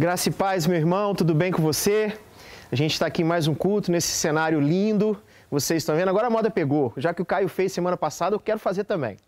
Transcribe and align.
Graça 0.00 0.30
e 0.30 0.32
paz, 0.32 0.66
meu 0.66 0.78
irmão, 0.78 1.14
tudo 1.14 1.34
bem 1.34 1.52
com 1.52 1.60
você? 1.60 2.18
A 2.72 2.74
gente 2.74 2.92
está 2.94 3.04
aqui 3.04 3.20
em 3.20 3.24
mais 3.26 3.46
um 3.46 3.54
culto 3.54 3.92
nesse 3.92 4.08
cenário 4.08 4.58
lindo. 4.58 5.22
Vocês 5.50 5.82
estão 5.82 5.94
vendo? 5.94 6.08
Agora 6.08 6.28
a 6.28 6.30
moda 6.30 6.50
pegou. 6.50 6.90
Já 6.96 7.12
que 7.12 7.20
o 7.20 7.24
Caio 7.26 7.50
fez 7.50 7.70
semana 7.70 7.98
passada, 7.98 8.34
eu 8.34 8.40
quero 8.40 8.58
fazer 8.58 8.84
também. 8.84 9.18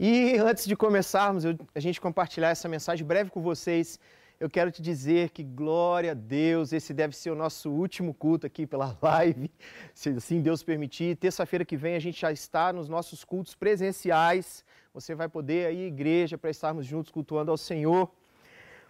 E 0.00 0.38
antes 0.38 0.64
de 0.64 0.74
começarmos, 0.74 1.44
eu, 1.44 1.58
a 1.74 1.78
gente 1.78 2.00
compartilhar 2.00 2.48
essa 2.48 2.66
mensagem 2.70 3.06
breve 3.06 3.28
com 3.28 3.42
vocês, 3.42 4.00
eu 4.40 4.48
quero 4.48 4.70
te 4.70 4.80
dizer 4.80 5.28
que 5.28 5.42
glória 5.42 6.12
a 6.12 6.14
Deus, 6.14 6.72
esse 6.72 6.94
deve 6.94 7.14
ser 7.14 7.30
o 7.30 7.34
nosso 7.34 7.70
último 7.70 8.14
culto 8.14 8.46
aqui 8.46 8.66
pela 8.66 8.96
live, 9.02 9.50
se 9.92 10.08
assim 10.08 10.40
Deus 10.40 10.62
permitir. 10.62 11.16
Terça-feira 11.16 11.66
que 11.66 11.76
vem 11.76 11.96
a 11.96 12.00
gente 12.00 12.18
já 12.18 12.32
está 12.32 12.72
nos 12.72 12.88
nossos 12.88 13.24
cultos 13.24 13.54
presenciais. 13.54 14.64
Você 14.94 15.14
vai 15.14 15.28
poder 15.28 15.70
ir 15.74 15.84
à 15.84 15.86
igreja 15.86 16.38
para 16.38 16.48
estarmos 16.48 16.86
juntos 16.86 17.12
cultuando 17.12 17.50
ao 17.50 17.58
Senhor. 17.58 18.10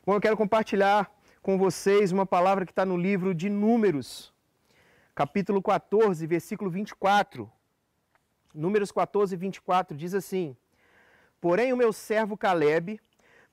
Bom, 0.06 0.14
eu 0.14 0.20
quero 0.20 0.36
compartilhar 0.36 1.10
com 1.42 1.58
vocês 1.58 2.12
uma 2.12 2.24
palavra 2.24 2.64
que 2.64 2.72
está 2.72 2.86
no 2.86 2.96
livro 2.96 3.34
de 3.34 3.50
Números, 3.50 4.32
capítulo 5.14 5.60
14, 5.60 6.26
versículo 6.26 6.70
24. 6.70 7.50
Números 8.54 8.90
14, 8.90 9.36
24 9.36 9.96
diz 9.96 10.14
assim: 10.14 10.56
Porém, 11.40 11.72
o 11.72 11.76
meu 11.76 11.92
servo 11.92 12.38
Caleb, 12.38 12.98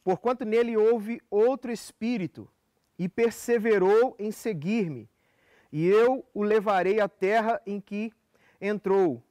porquanto 0.03 0.45
nele 0.45 0.77
houve 0.77 1.21
outro 1.29 1.71
espírito, 1.71 2.49
e 2.97 3.09
perseverou 3.09 4.15
em 4.17 4.31
seguir-me, 4.31 5.09
e 5.71 5.85
eu 5.85 6.25
o 6.33 6.41
levarei 6.43 7.01
à 7.01 7.09
terra 7.09 7.61
em 7.65 7.81
que 7.81 8.13
entrou, 8.61 9.21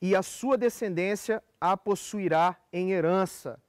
e 0.00 0.14
a 0.14 0.22
sua 0.22 0.56
descendência 0.56 1.42
a 1.60 1.76
possuirá 1.76 2.56
em 2.72 2.92
herança. 2.92 3.60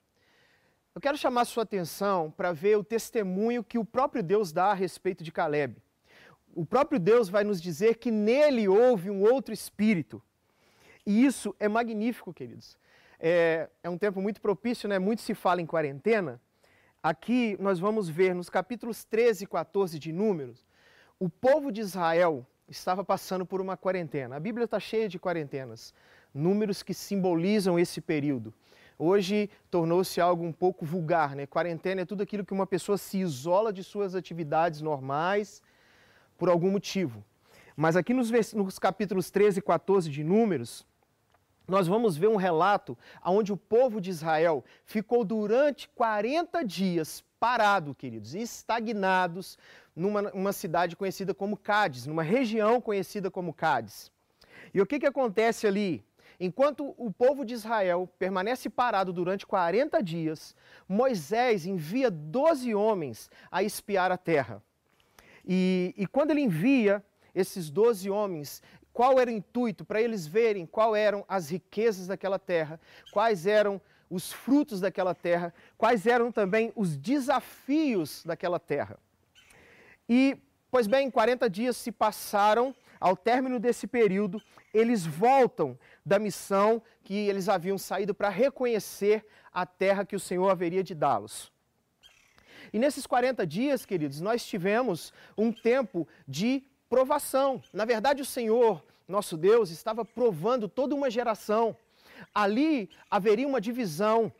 Eu 0.95 1.02
quero 1.02 1.17
chamar 1.17 1.45
sua 1.45 1.63
atenção 1.63 2.31
para 2.31 2.52
ver 2.52 2.77
o 2.77 2.84
testemunho 2.84 3.63
que 3.63 3.77
o 3.77 3.85
próprio 3.85 4.23
Deus 4.23 4.52
dá 4.52 4.71
a 4.71 4.73
respeito 4.73 5.23
de 5.23 5.31
Caleb. 5.31 5.77
O 6.55 6.65
próprio 6.65 6.99
Deus 6.99 7.29
vai 7.29 7.43
nos 7.43 7.62
dizer 7.62 7.98
que 7.98 8.09
nele 8.09 8.68
houve 8.68 9.10
um 9.10 9.21
outro 9.21 9.54
espírito. 9.54 10.21
E 11.05 11.23
isso 11.23 11.55
é 11.60 11.67
magnífico, 11.67 12.34
queridos. 12.34 12.77
É, 13.20 13.70
é 13.84 13.90
um 13.90 13.98
tempo 13.98 14.20
muito 14.21 14.41
propício, 14.41 14.90
né? 14.90 14.98
Muito 14.98 15.21
se 15.21 15.34
fala 15.34 15.62
em 15.62 15.65
quarentena. 15.65 16.41
Aqui 17.01 17.55
nós 17.60 17.79
vamos 17.79 18.10
ver 18.10 18.34
nos 18.34 18.49
capítulos 18.49 19.05
13 19.05 19.43
e 19.43 19.48
14 19.48 19.98
de 19.99 20.12
Números, 20.12 20.65
o 21.20 21.29
povo 21.29 21.71
de 21.71 21.82
Israel 21.82 22.45
estava 22.67 23.04
passando 23.04 23.45
por 23.45 23.62
uma 23.62 23.77
quarentena. 23.77 24.35
A 24.35 24.40
Bíblia 24.40 24.65
está 24.65 24.79
cheia 24.79 25.07
de 25.07 25.20
quarentenas, 25.20 25.93
números 26.34 26.84
que 26.84 26.93
simbolizam 26.93 27.79
esse 27.79 28.01
período. 28.01 28.54
Hoje 29.01 29.49
tornou-se 29.71 30.19
algo 30.19 30.43
um 30.43 30.51
pouco 30.51 30.85
vulgar, 30.85 31.33
né? 31.33 31.47
Quarentena 31.47 32.01
é 32.01 32.05
tudo 32.05 32.21
aquilo 32.21 32.45
que 32.45 32.53
uma 32.53 32.67
pessoa 32.67 32.97
se 32.97 33.17
isola 33.17 33.71
de 33.71 33.81
suas 33.81 34.13
atividades 34.13 34.81
normais 34.81 35.63
por 36.37 36.49
algum 36.49 36.69
motivo. 36.69 37.23
Mas 37.77 37.95
aqui 37.95 38.13
nos, 38.13 38.29
nos 38.53 38.77
capítulos 38.77 39.31
13 39.31 39.59
e 39.59 39.61
14 39.61 40.09
de 40.09 40.21
Números, 40.21 40.85
nós 41.65 41.87
vamos 41.87 42.17
ver 42.17 42.27
um 42.27 42.35
relato 42.35 42.97
onde 43.23 43.53
o 43.53 43.57
povo 43.57 44.01
de 44.01 44.09
Israel 44.09 44.65
ficou 44.83 45.23
durante 45.23 45.87
40 45.95 46.61
dias 46.65 47.23
parado, 47.39 47.95
queridos, 47.95 48.35
estagnados 48.35 49.57
numa 49.95 50.51
cidade 50.51 50.97
conhecida 50.97 51.33
como 51.33 51.55
Cádiz, 51.55 52.05
numa 52.05 52.23
região 52.23 52.81
conhecida 52.81 53.31
como 53.31 53.53
Cádiz. 53.53 54.11
E 54.73 54.81
o 54.81 54.85
que, 54.85 54.99
que 54.99 55.05
acontece 55.05 55.65
ali? 55.65 56.03
Enquanto 56.40 56.95
o 56.98 57.12
povo 57.12 57.43
de 57.43 57.54
Israel 57.54 58.09
permanece 58.18 58.70
parado 58.70 59.12
durante 59.12 59.45
40 59.45 60.01
dias, 60.01 60.55
Moisés 60.87 61.65
envia 61.65 62.09
12 62.09 62.73
homens 62.73 63.29
a 63.51 63.62
espiar 63.62 64.09
a 64.09 64.18
terra. 64.18 64.63
E, 65.45 65.94
e 65.97 66.07
quando 66.07 66.31
ele 66.31 66.41
envia 66.41 67.03
esses 67.35 67.69
12 67.69 68.09
homens, 68.09 68.63
qual 68.94 69.19
era 69.19 69.29
o 69.29 69.34
intuito? 69.34 69.84
Para 69.84 70.01
eles 70.01 70.25
verem 70.25 70.66
quais 70.66 70.95
eram 70.95 71.25
as 71.28 71.50
riquezas 71.50 72.07
daquela 72.07 72.39
terra, 72.39 72.79
quais 73.11 73.45
eram 73.45 73.81
os 74.09 74.31
frutos 74.31 74.79
daquela 74.79 75.13
terra, 75.13 75.53
quais 75.77 76.07
eram 76.07 76.31
também 76.31 76.71
os 76.75 76.95
desafios 76.95 78.23
daquela 78.25 78.59
terra. 78.59 78.97
E, 80.07 80.38
pois 80.71 80.88
bem, 80.88 81.11
40 81.11 81.50
dias 81.50 81.75
se 81.75 81.91
passaram, 81.91 82.73
ao 83.00 83.16
término 83.16 83.59
desse 83.59 83.88
período, 83.88 84.41
eles 84.73 85.06
voltam 85.06 85.79
da 86.09 86.17
missão 86.17 86.81
que 87.03 87.13
eles 87.13 87.47
haviam 87.47 87.77
saído 87.77 88.15
para 88.15 88.29
reconhecer 88.29 89.23
a 89.53 89.63
terra 89.63 90.03
que 90.03 90.15
o 90.15 90.19
Senhor 90.19 90.49
haveria 90.49 90.83
de 90.83 90.95
dá-los. 90.95 91.51
E 92.73 92.79
nesses 92.79 93.05
40 93.05 93.45
dias, 93.45 93.85
queridos, 93.85 94.19
nós 94.19 94.43
tivemos 94.43 95.13
um 95.37 95.51
tempo 95.51 96.07
de 96.27 96.63
provação. 96.89 97.61
Na 97.71 97.85
verdade, 97.85 98.23
o 98.23 98.25
Senhor, 98.25 98.83
nosso 99.07 99.37
Deus, 99.37 99.69
estava 99.69 100.03
provando 100.03 100.67
toda 100.67 100.95
uma 100.95 101.11
geração. 101.11 101.77
Ali 102.33 102.89
haveria 103.09 103.47
uma 103.47 103.61
divisão, 103.61 104.33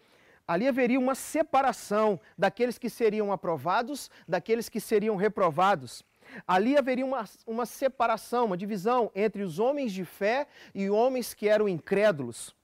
ali 0.48 0.68
haveria 0.68 1.00
uma 1.00 1.14
separação 1.14 2.20
daqueles 2.36 2.80
que 2.80 2.90
seriam 2.90 3.32
aprovados, 3.32 4.10
daqueles 4.28 4.68
que 4.70 4.80
seriam 4.80 5.16
reprovados. 5.16 6.04
Ali 6.48 6.78
haveria 6.78 7.06
uma, 7.06 7.26
uma 7.46 7.66
separação, 7.66 8.46
uma 8.46 8.58
divisão 8.58 9.12
entre 9.16 9.44
os 9.44 9.60
homens 9.60 9.92
de 9.92 10.06
fé 10.06 10.48
e 10.74 10.90
homens 10.90 11.34
que 11.34 11.48
eram 11.48 11.68
incrédulos. 11.68 12.56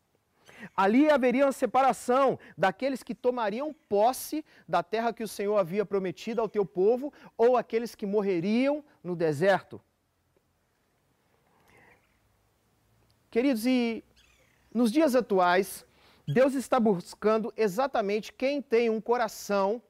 Ali 0.76 1.10
haveria 1.10 1.46
uma 1.46 1.52
separação 1.52 2.40
daqueles 2.58 3.04
que 3.04 3.14
tomariam 3.14 3.74
posse 3.88 4.44
da 4.68 4.82
terra 4.82 5.14
que 5.14 5.24
o 5.24 5.28
Senhor 5.28 5.58
havia 5.58 5.86
prometido 5.86 6.42
ao 6.42 6.50
teu 6.50 6.66
povo 6.66 7.14
ou 7.38 7.58
aqueles 7.58 7.94
que 7.94 8.06
morreriam 8.06 8.84
no 9.04 9.16
deserto. 9.16 9.82
Queridos, 13.30 13.66
e 13.66 14.04
nos 14.74 14.92
dias 14.92 15.14
atuais, 15.14 15.86
Deus 16.28 16.54
está 16.54 16.80
buscando 16.80 17.54
exatamente 17.56 18.32
quem 18.32 18.62
tem 18.62 18.90
um 18.90 19.02
coração 19.02 19.82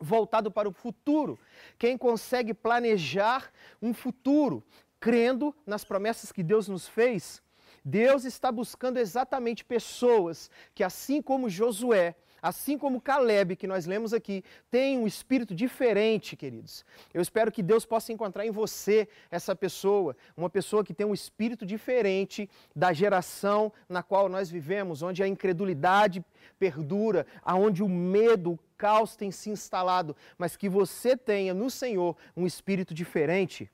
voltado 0.00 0.50
para 0.50 0.68
o 0.68 0.72
futuro, 0.72 1.38
quem 1.78 1.98
consegue 1.98 2.54
planejar 2.54 3.52
um 3.82 3.92
futuro, 3.92 4.64
crendo 4.98 5.54
nas 5.66 5.84
promessas 5.84 6.32
que 6.32 6.42
Deus 6.42 6.66
nos 6.68 6.88
fez? 6.88 7.42
Deus 7.84 8.24
está 8.24 8.50
buscando 8.50 8.98
exatamente 8.98 9.64
pessoas 9.64 10.50
que, 10.74 10.82
assim 10.82 11.22
como 11.22 11.50
Josué, 11.50 12.14
assim 12.42 12.78
como 12.78 13.00
Caleb, 13.00 13.56
que 13.56 13.66
nós 13.66 13.86
lemos 13.86 14.12
aqui, 14.12 14.44
tem 14.70 14.98
um 14.98 15.06
espírito 15.06 15.54
diferente, 15.54 16.36
queridos. 16.36 16.84
Eu 17.12 17.20
espero 17.20 17.52
que 17.52 17.62
Deus 17.62 17.84
possa 17.84 18.12
encontrar 18.12 18.46
em 18.46 18.50
você 18.50 19.08
essa 19.30 19.54
pessoa, 19.54 20.16
uma 20.36 20.50
pessoa 20.50 20.84
que 20.84 20.94
tem 20.94 21.06
um 21.06 21.14
espírito 21.14 21.66
diferente 21.66 22.48
da 22.74 22.92
geração 22.92 23.72
na 23.88 24.02
qual 24.02 24.28
nós 24.28 24.50
vivemos, 24.50 25.02
onde 25.02 25.22
a 25.22 25.28
incredulidade 25.28 26.24
perdura, 26.58 27.26
aonde 27.42 27.82
o 27.82 27.88
medo, 27.88 28.52
o 28.52 28.58
caos 28.76 29.16
tem 29.16 29.30
se 29.30 29.50
instalado, 29.50 30.16
mas 30.38 30.56
que 30.56 30.68
você 30.68 31.16
tenha 31.16 31.52
no 31.52 31.70
Senhor 31.70 32.16
um 32.36 32.46
espírito 32.46 32.94
diferente. 32.94 33.70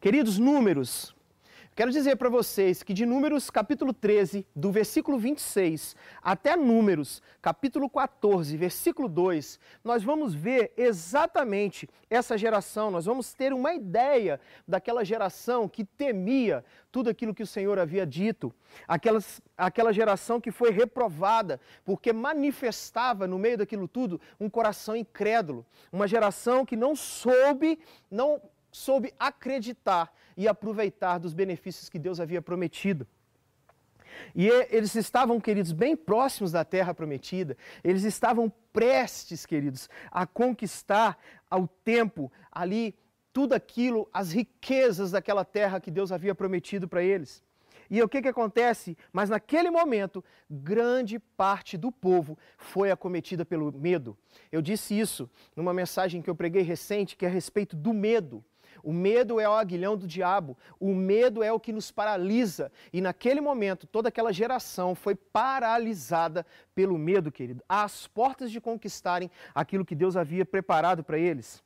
Queridos 0.00 0.38
números, 0.38 1.14
Quero 1.76 1.92
dizer 1.92 2.16
para 2.16 2.28
vocês 2.28 2.82
que 2.82 2.92
de 2.92 3.06
Números 3.06 3.48
capítulo 3.48 3.92
13, 3.92 4.44
do 4.54 4.72
versículo 4.72 5.18
26 5.18 5.94
até 6.20 6.56
Números 6.56 7.22
capítulo 7.40 7.88
14, 7.88 8.56
versículo 8.56 9.08
2, 9.08 9.58
nós 9.82 10.02
vamos 10.02 10.34
ver 10.34 10.72
exatamente 10.76 11.88
essa 12.10 12.36
geração, 12.36 12.90
nós 12.90 13.06
vamos 13.06 13.32
ter 13.32 13.52
uma 13.52 13.72
ideia 13.72 14.40
daquela 14.66 15.04
geração 15.04 15.68
que 15.68 15.84
temia 15.84 16.64
tudo 16.90 17.08
aquilo 17.08 17.32
que 17.32 17.44
o 17.44 17.46
Senhor 17.46 17.78
havia 17.78 18.04
dito, 18.04 18.52
aquelas, 18.86 19.40
aquela 19.56 19.92
geração 19.92 20.40
que 20.40 20.50
foi 20.50 20.72
reprovada, 20.72 21.60
porque 21.84 22.12
manifestava 22.12 23.28
no 23.28 23.38
meio 23.38 23.58
daquilo 23.58 23.86
tudo 23.86 24.20
um 24.40 24.50
coração 24.50 24.96
incrédulo, 24.96 25.64
uma 25.90 26.08
geração 26.08 26.66
que 26.66 26.76
não 26.76 26.96
soube, 26.96 27.78
não 28.10 28.42
soube 28.72 29.14
acreditar 29.18 30.12
e 30.36 30.48
aproveitar 30.48 31.18
dos 31.18 31.34
benefícios 31.34 31.88
que 31.88 31.98
Deus 31.98 32.20
havia 32.20 32.42
prometido. 32.42 33.06
E 34.34 34.48
eles 34.70 34.94
estavam, 34.94 35.40
queridos, 35.40 35.72
bem 35.72 35.96
próximos 35.96 36.52
da 36.52 36.64
terra 36.64 36.94
prometida, 36.94 37.56
eles 37.82 38.04
estavam 38.04 38.52
prestes, 38.72 39.46
queridos, 39.46 39.88
a 40.10 40.26
conquistar 40.26 41.18
ao 41.48 41.66
tempo 41.66 42.30
ali 42.50 42.94
tudo 43.32 43.54
aquilo, 43.54 44.08
as 44.12 44.32
riquezas 44.32 45.12
daquela 45.12 45.44
terra 45.44 45.80
que 45.80 45.90
Deus 45.90 46.12
havia 46.12 46.34
prometido 46.34 46.88
para 46.88 47.02
eles. 47.02 47.42
E 47.88 48.00
o 48.00 48.08
que, 48.08 48.22
que 48.22 48.28
acontece? 48.28 48.96
Mas 49.12 49.28
naquele 49.28 49.68
momento, 49.68 50.24
grande 50.48 51.18
parte 51.18 51.76
do 51.76 51.90
povo 51.90 52.38
foi 52.56 52.90
acometida 52.90 53.44
pelo 53.44 53.72
medo. 53.72 54.16
Eu 54.52 54.62
disse 54.62 54.98
isso 54.98 55.28
numa 55.56 55.74
mensagem 55.74 56.22
que 56.22 56.30
eu 56.30 56.34
preguei 56.36 56.62
recente, 56.62 57.16
que 57.16 57.24
é 57.24 57.28
a 57.28 57.32
respeito 57.32 57.74
do 57.74 57.92
medo. 57.92 58.44
O 58.82 58.92
medo 58.92 59.40
é 59.40 59.48
o 59.48 59.52
aguilhão 59.52 59.96
do 59.96 60.06
diabo. 60.06 60.56
O 60.78 60.94
medo 60.94 61.42
é 61.42 61.52
o 61.52 61.60
que 61.60 61.72
nos 61.72 61.90
paralisa. 61.90 62.70
E 62.92 63.00
naquele 63.00 63.40
momento, 63.40 63.86
toda 63.86 64.08
aquela 64.08 64.32
geração 64.32 64.94
foi 64.94 65.14
paralisada 65.14 66.46
pelo 66.74 66.98
medo, 66.98 67.30
querido, 67.30 67.62
às 67.68 68.06
portas 68.06 68.50
de 68.50 68.60
conquistarem 68.60 69.30
aquilo 69.54 69.84
que 69.84 69.94
Deus 69.94 70.16
havia 70.16 70.44
preparado 70.44 71.02
para 71.04 71.18
eles. 71.18 71.62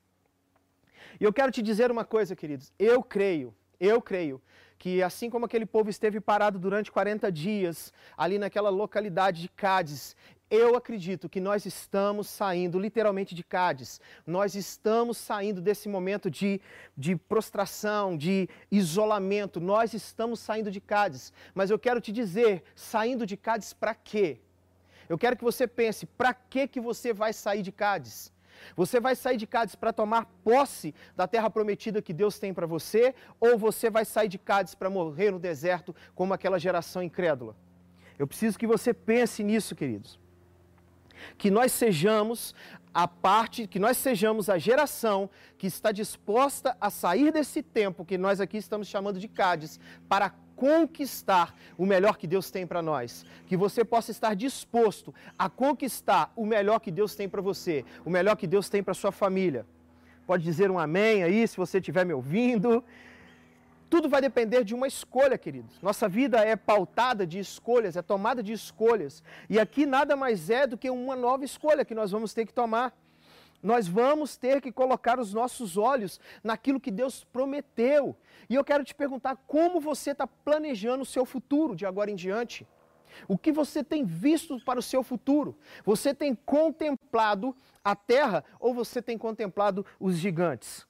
E 1.21 1.25
eu 1.25 1.33
quero 1.33 1.53
te 1.53 1.63
dizer 1.63 1.91
uma 1.91 2.05
coisa, 2.05 2.35
queridos. 2.35 2.73
Eu 2.79 3.03
creio, 3.03 3.55
eu 3.79 4.01
creio 4.01 4.41
que 4.79 5.03
assim 5.03 5.31
como 5.31 5.47
aquele 5.47 5.65
povo 5.65 5.89
esteve 5.89 6.21
parado 6.21 6.59
durante 6.59 6.93
40 6.93 7.31
dias 7.31 7.93
ali 8.17 8.39
naquela 8.39 8.69
localidade 8.69 9.43
de 9.43 9.49
Cádiz, 9.49 10.17
eu 10.55 10.77
acredito 10.77 11.29
que 11.29 11.41
nós 11.41 11.67
estamos 11.67 12.29
saindo 12.29 12.79
literalmente 12.79 13.35
de 13.35 13.43
Cádiz, 13.43 14.01
nós 14.27 14.55
estamos 14.55 15.19
saindo 15.19 15.61
desse 15.61 15.89
momento 15.89 16.31
de, 16.31 16.61
de 16.97 17.17
prostração, 17.17 18.17
de 18.17 18.49
isolamento, 18.71 19.61
nós 19.61 19.95
estamos 19.95 20.39
saindo 20.41 20.71
de 20.71 20.81
Cádiz. 20.81 21.33
Mas 21.55 21.71
eu 21.71 21.79
quero 21.79 22.01
te 22.01 22.13
dizer, 22.13 22.63
saindo 22.75 23.27
de 23.27 23.37
Cádiz 23.37 23.73
para 23.73 23.95
quê? 23.95 24.39
Eu 25.09 25.19
quero 25.19 25.37
que 25.37 25.45
você 25.45 25.67
pense, 25.67 26.07
para 26.07 26.33
que 26.33 26.69
que 26.69 26.81
você 26.81 27.13
vai 27.13 27.33
sair 27.33 27.63
de 27.63 27.73
Cádiz? 27.73 28.33
Você 28.77 29.01
vai 29.01 29.15
sair 29.15 29.37
de 29.37 29.47
Cádiz 29.47 29.75
para 29.75 29.93
tomar 29.93 30.27
posse 30.43 30.95
da 31.17 31.27
terra 31.27 31.51
prometida 31.51 32.01
que 32.01 32.13
Deus 32.13 32.39
tem 32.39 32.55
para 32.55 32.67
você, 32.67 33.15
ou 33.39 33.59
você 33.59 33.91
vai 33.91 34.05
sair 34.05 34.29
de 34.29 34.39
Cádiz 34.39 34.75
para 34.75 34.89
morrer 34.89 35.31
no 35.31 35.39
deserto 35.39 35.95
como 36.15 36.33
aquela 36.33 36.59
geração 36.59 37.03
incrédula? 37.03 37.57
Eu 38.19 38.27
preciso 38.27 38.59
que 38.59 38.67
você 38.67 38.95
pense 38.95 39.43
nisso, 39.43 39.75
queridos. 39.75 40.19
Que 41.37 41.51
nós 41.51 41.73
sejamos 41.73 42.55
a 42.93 43.09
parte, 43.09 43.67
que 43.67 43.81
nós 43.81 43.97
sejamos 43.97 44.49
a 44.49 44.57
geração 44.57 45.29
que 45.59 45.67
está 45.67 45.91
disposta 45.91 46.77
a 46.81 46.91
sair 46.91 47.33
desse 47.33 47.61
tempo 47.61 48.05
que 48.05 48.17
nós 48.17 48.41
aqui 48.41 48.57
estamos 48.57 48.87
chamando 48.87 49.19
de 49.19 49.27
Cádiz 49.27 49.81
para 50.09 50.31
conquistar 50.55 51.55
o 51.77 51.85
melhor 51.85 52.17
que 52.17 52.27
Deus 52.27 52.51
tem 52.51 52.65
para 52.65 52.81
nós. 52.81 53.27
Que 53.47 53.57
você 53.57 53.85
possa 53.85 54.13
estar 54.13 54.35
disposto 54.35 55.13
a 55.37 55.49
conquistar 55.49 56.33
o 56.37 56.47
melhor 56.47 56.79
que 56.79 56.93
Deus 56.93 57.17
tem 57.17 57.29
para 57.29 57.43
você, 57.43 57.85
o 58.05 58.11
melhor 58.11 58.37
que 58.37 58.47
Deus 58.47 58.69
tem 58.69 58.83
para 58.83 58.95
sua 58.95 59.11
família. 59.11 59.67
Pode 60.25 60.45
dizer 60.45 60.71
um 60.71 60.79
amém 60.79 61.23
aí, 61.23 61.47
se 61.47 61.57
você 61.57 61.79
estiver 61.79 62.07
me 62.07 62.15
ouvindo. 62.15 62.83
Tudo 63.95 64.09
vai 64.09 64.21
depender 64.21 64.65
de 64.65 64.75
uma 64.75 64.89
escolha, 64.89 65.39
queridos. 65.39 65.81
Nossa 65.81 66.09
vida 66.09 66.39
é 66.39 66.57
pautada 66.57 67.25
de 67.25 67.39
escolhas, 67.39 67.95
é 67.97 68.03
tomada 68.03 68.43
de 68.43 68.53
escolhas. 68.53 69.23
E 69.49 69.57
aqui 69.57 69.87
nada 69.87 70.17
mais 70.17 70.51
é 70.51 70.67
do 70.67 70.77
que 70.77 70.91
uma 70.91 71.15
nova 71.15 71.45
escolha 71.45 71.85
que 71.85 71.95
nós 71.95 72.11
vamos 72.11 72.35
ter 72.35 72.45
que 72.45 72.53
tomar. 72.53 72.93
Nós 73.63 73.87
vamos 73.87 74.37
ter 74.37 74.61
que 74.61 74.73
colocar 74.73 75.21
os 75.21 75.33
nossos 75.33 75.77
olhos 75.77 76.19
naquilo 76.43 76.81
que 76.81 76.91
Deus 76.91 77.23
prometeu. 77.23 78.17
E 78.51 78.57
eu 78.57 78.65
quero 78.65 78.83
te 78.83 78.93
perguntar 78.93 79.37
como 79.47 79.81
você 79.81 80.11
está 80.11 80.27
planejando 80.27 81.05
o 81.05 81.07
seu 81.07 81.25
futuro 81.25 81.77
de 81.77 81.87
agora 81.87 82.11
em 82.11 82.17
diante. 82.17 82.67
O 83.29 83.39
que 83.39 83.53
você 83.53 83.85
tem 83.85 84.05
visto 84.05 84.59
para 84.65 84.81
o 84.81 84.83
seu 84.83 85.05
futuro? 85.05 85.57
Você 85.85 86.13
tem 86.13 86.35
contemplado 86.35 87.57
a 87.85 87.95
terra 87.95 88.45
ou 88.59 88.75
você 88.75 89.01
tem 89.01 89.17
contemplado 89.17 89.87
os 90.01 90.17
gigantes? 90.17 90.85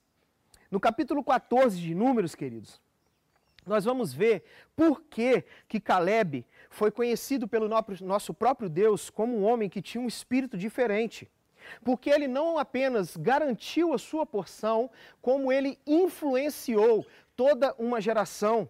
No 0.70 0.80
capítulo 0.80 1.22
14 1.22 1.78
de 1.78 1.94
Números, 1.94 2.34
queridos, 2.34 2.82
nós 3.66 3.84
vamos 3.84 4.12
ver 4.12 4.44
por 4.76 5.02
que, 5.02 5.44
que 5.68 5.80
Caleb 5.80 6.46
foi 6.70 6.90
conhecido 6.90 7.46
pelo 7.48 7.68
nosso 8.02 8.34
próprio 8.34 8.68
Deus 8.68 9.10
como 9.10 9.36
um 9.36 9.44
homem 9.44 9.68
que 9.68 9.82
tinha 9.82 10.02
um 10.02 10.08
espírito 10.08 10.58
diferente. 10.58 11.30
Porque 11.82 12.10
ele 12.10 12.28
não 12.28 12.58
apenas 12.58 13.16
garantiu 13.16 13.94
a 13.94 13.98
sua 13.98 14.26
porção, 14.26 14.90
como 15.22 15.50
ele 15.50 15.78
influenciou 15.86 17.06
toda 17.34 17.74
uma 17.78 18.00
geração. 18.00 18.68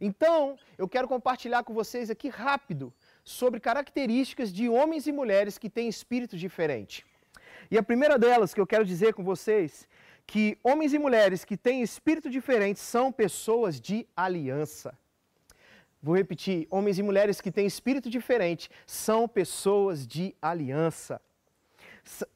Então, 0.00 0.58
eu 0.76 0.88
quero 0.88 1.06
compartilhar 1.06 1.62
com 1.62 1.72
vocês 1.72 2.10
aqui 2.10 2.28
rápido 2.28 2.92
sobre 3.22 3.60
características 3.60 4.52
de 4.52 4.68
homens 4.68 5.06
e 5.06 5.12
mulheres 5.12 5.56
que 5.56 5.70
têm 5.70 5.88
espírito 5.88 6.36
diferente. 6.36 7.06
E 7.70 7.78
a 7.78 7.82
primeira 7.82 8.18
delas 8.18 8.52
que 8.52 8.60
eu 8.60 8.66
quero 8.66 8.84
dizer 8.84 9.14
com 9.14 9.24
vocês 9.24 9.88
que 10.26 10.58
homens 10.62 10.94
e 10.94 10.98
mulheres 10.98 11.44
que 11.44 11.56
têm 11.56 11.82
espírito 11.82 12.30
diferente 12.30 12.80
são 12.80 13.12
pessoas 13.12 13.80
de 13.80 14.06
aliança. 14.16 14.98
Vou 16.02 16.16
repetir: 16.16 16.66
homens 16.70 16.98
e 16.98 17.02
mulheres 17.02 17.40
que 17.40 17.50
têm 17.50 17.66
espírito 17.66 18.10
diferente 18.10 18.70
são 18.86 19.28
pessoas 19.28 20.06
de 20.06 20.34
aliança 20.40 21.20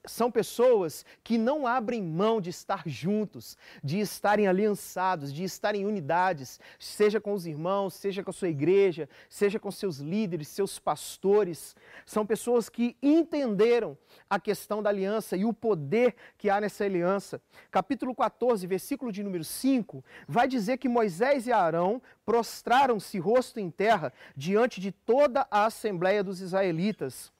são 0.04 0.30
pessoas 0.30 1.04
que 1.22 1.36
não 1.36 1.66
abrem 1.66 2.02
mão 2.02 2.40
de 2.40 2.50
estar 2.50 2.82
juntos, 2.86 3.56
de 3.82 4.00
estarem 4.00 4.46
aliançados, 4.46 5.32
de 5.32 5.44
estarem 5.44 5.82
em 5.82 5.86
unidades, 5.86 6.58
seja 6.78 7.20
com 7.20 7.32
os 7.32 7.46
irmãos, 7.46 7.94
seja 7.94 8.24
com 8.24 8.30
a 8.30 8.32
sua 8.32 8.48
igreja, 8.48 9.08
seja 9.28 9.58
com 9.58 9.70
seus 9.70 9.98
líderes, 9.98 10.48
seus 10.48 10.78
pastores. 10.78 11.76
São 12.06 12.24
pessoas 12.24 12.68
que 12.68 12.96
entenderam 13.02 13.96
a 14.28 14.40
questão 14.40 14.82
da 14.82 14.90
aliança 14.90 15.36
e 15.36 15.44
o 15.44 15.52
poder 15.52 16.14
que 16.36 16.48
há 16.48 16.60
nessa 16.60 16.84
aliança. 16.84 17.40
Capítulo 17.70 18.14
14, 18.14 18.66
versículo 18.66 19.12
de 19.12 19.22
número 19.22 19.44
5, 19.44 20.04
vai 20.26 20.48
dizer 20.48 20.78
que 20.78 20.88
Moisés 20.88 21.46
e 21.46 21.52
Arão 21.52 22.00
prostraram-se 22.24 23.18
rosto 23.18 23.60
em 23.60 23.70
terra 23.70 24.12
diante 24.36 24.80
de 24.80 24.92
toda 24.92 25.46
a 25.50 25.66
assembleia 25.66 26.24
dos 26.24 26.40
israelitas. 26.40 27.32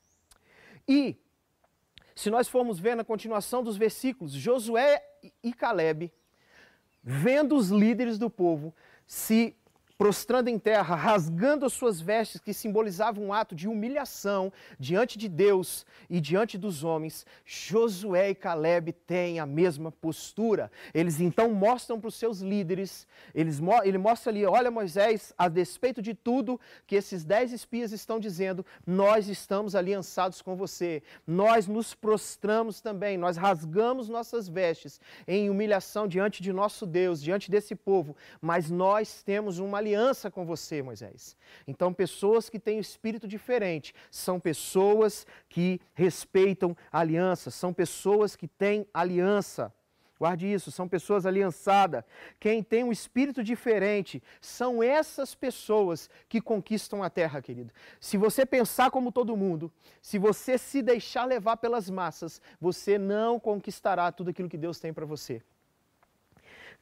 E 0.86 1.16
se 2.18 2.30
nós 2.30 2.48
formos 2.48 2.80
ver 2.80 2.96
na 2.96 3.04
continuação 3.04 3.62
dos 3.62 3.76
versículos, 3.76 4.32
Josué 4.32 5.00
e 5.40 5.52
Caleb, 5.52 6.12
vendo 7.00 7.54
os 7.54 7.68
líderes 7.68 8.18
do 8.18 8.28
povo 8.28 8.74
se 9.06 9.56
prostrando 9.98 10.46
em 10.46 10.60
terra, 10.60 10.94
rasgando 10.94 11.66
as 11.66 11.72
suas 11.72 12.00
vestes, 12.00 12.40
que 12.40 12.54
simbolizavam 12.54 13.24
um 13.24 13.32
ato 13.32 13.52
de 13.52 13.66
humilhação 13.66 14.52
diante 14.78 15.18
de 15.18 15.28
Deus 15.28 15.84
e 16.08 16.20
diante 16.20 16.56
dos 16.56 16.84
homens, 16.84 17.26
Josué 17.44 18.30
e 18.30 18.34
Caleb 18.34 18.92
têm 18.92 19.40
a 19.40 19.44
mesma 19.44 19.90
postura. 19.90 20.70
Eles 20.94 21.20
então 21.20 21.50
mostram 21.50 21.98
para 21.98 22.06
os 22.06 22.14
seus 22.14 22.38
líderes, 22.38 23.08
eles, 23.34 23.60
ele 23.82 23.98
mostra 23.98 24.30
ali, 24.30 24.46
olha 24.46 24.70
Moisés, 24.70 25.34
a 25.36 25.48
despeito 25.48 26.00
de 26.00 26.14
tudo 26.14 26.60
que 26.86 26.94
esses 26.94 27.24
dez 27.24 27.52
espias 27.52 27.90
estão 27.90 28.20
dizendo, 28.20 28.64
nós 28.86 29.28
estamos 29.28 29.74
aliançados 29.74 30.40
com 30.40 30.54
você, 30.54 31.02
nós 31.26 31.66
nos 31.66 31.92
prostramos 31.92 32.80
também, 32.80 33.18
nós 33.18 33.36
rasgamos 33.36 34.08
nossas 34.08 34.48
vestes 34.48 35.00
em 35.26 35.50
humilhação 35.50 36.06
diante 36.06 36.40
de 36.40 36.52
nosso 36.52 36.86
Deus, 36.86 37.20
diante 37.20 37.50
desse 37.50 37.74
povo, 37.74 38.14
mas 38.40 38.70
nós 38.70 39.24
temos 39.24 39.58
uma 39.58 39.78
aliança 39.78 39.87
aliança 39.88 40.30
com 40.30 40.44
você, 40.44 40.82
Moisés. 40.82 41.36
Então, 41.66 41.92
pessoas 41.92 42.50
que 42.50 42.58
têm 42.58 42.78
espírito 42.78 43.26
diferente 43.26 43.94
são 44.10 44.38
pessoas 44.38 45.26
que 45.48 45.80
respeitam 45.94 46.76
aliança, 46.92 47.50
são 47.50 47.72
pessoas 47.72 48.36
que 48.36 48.46
têm 48.46 48.86
aliança. 48.92 49.72
Guarde 50.18 50.52
isso, 50.52 50.72
são 50.72 50.88
pessoas 50.88 51.24
aliançadas. 51.24 52.02
Quem 52.40 52.60
tem 52.60 52.82
um 52.82 52.90
espírito 52.90 53.42
diferente 53.42 54.20
são 54.40 54.82
essas 54.82 55.32
pessoas 55.32 56.10
que 56.28 56.40
conquistam 56.40 57.04
a 57.04 57.08
terra, 57.08 57.40
querido. 57.40 57.72
Se 58.00 58.16
você 58.16 58.44
pensar 58.44 58.90
como 58.90 59.12
todo 59.12 59.36
mundo, 59.36 59.72
se 60.02 60.18
você 60.18 60.58
se 60.58 60.82
deixar 60.82 61.24
levar 61.24 61.56
pelas 61.56 61.88
massas, 61.88 62.42
você 62.60 62.98
não 62.98 63.38
conquistará 63.38 64.10
tudo 64.10 64.30
aquilo 64.30 64.48
que 64.48 64.58
Deus 64.58 64.80
tem 64.80 64.92
para 64.92 65.06
você. 65.06 65.40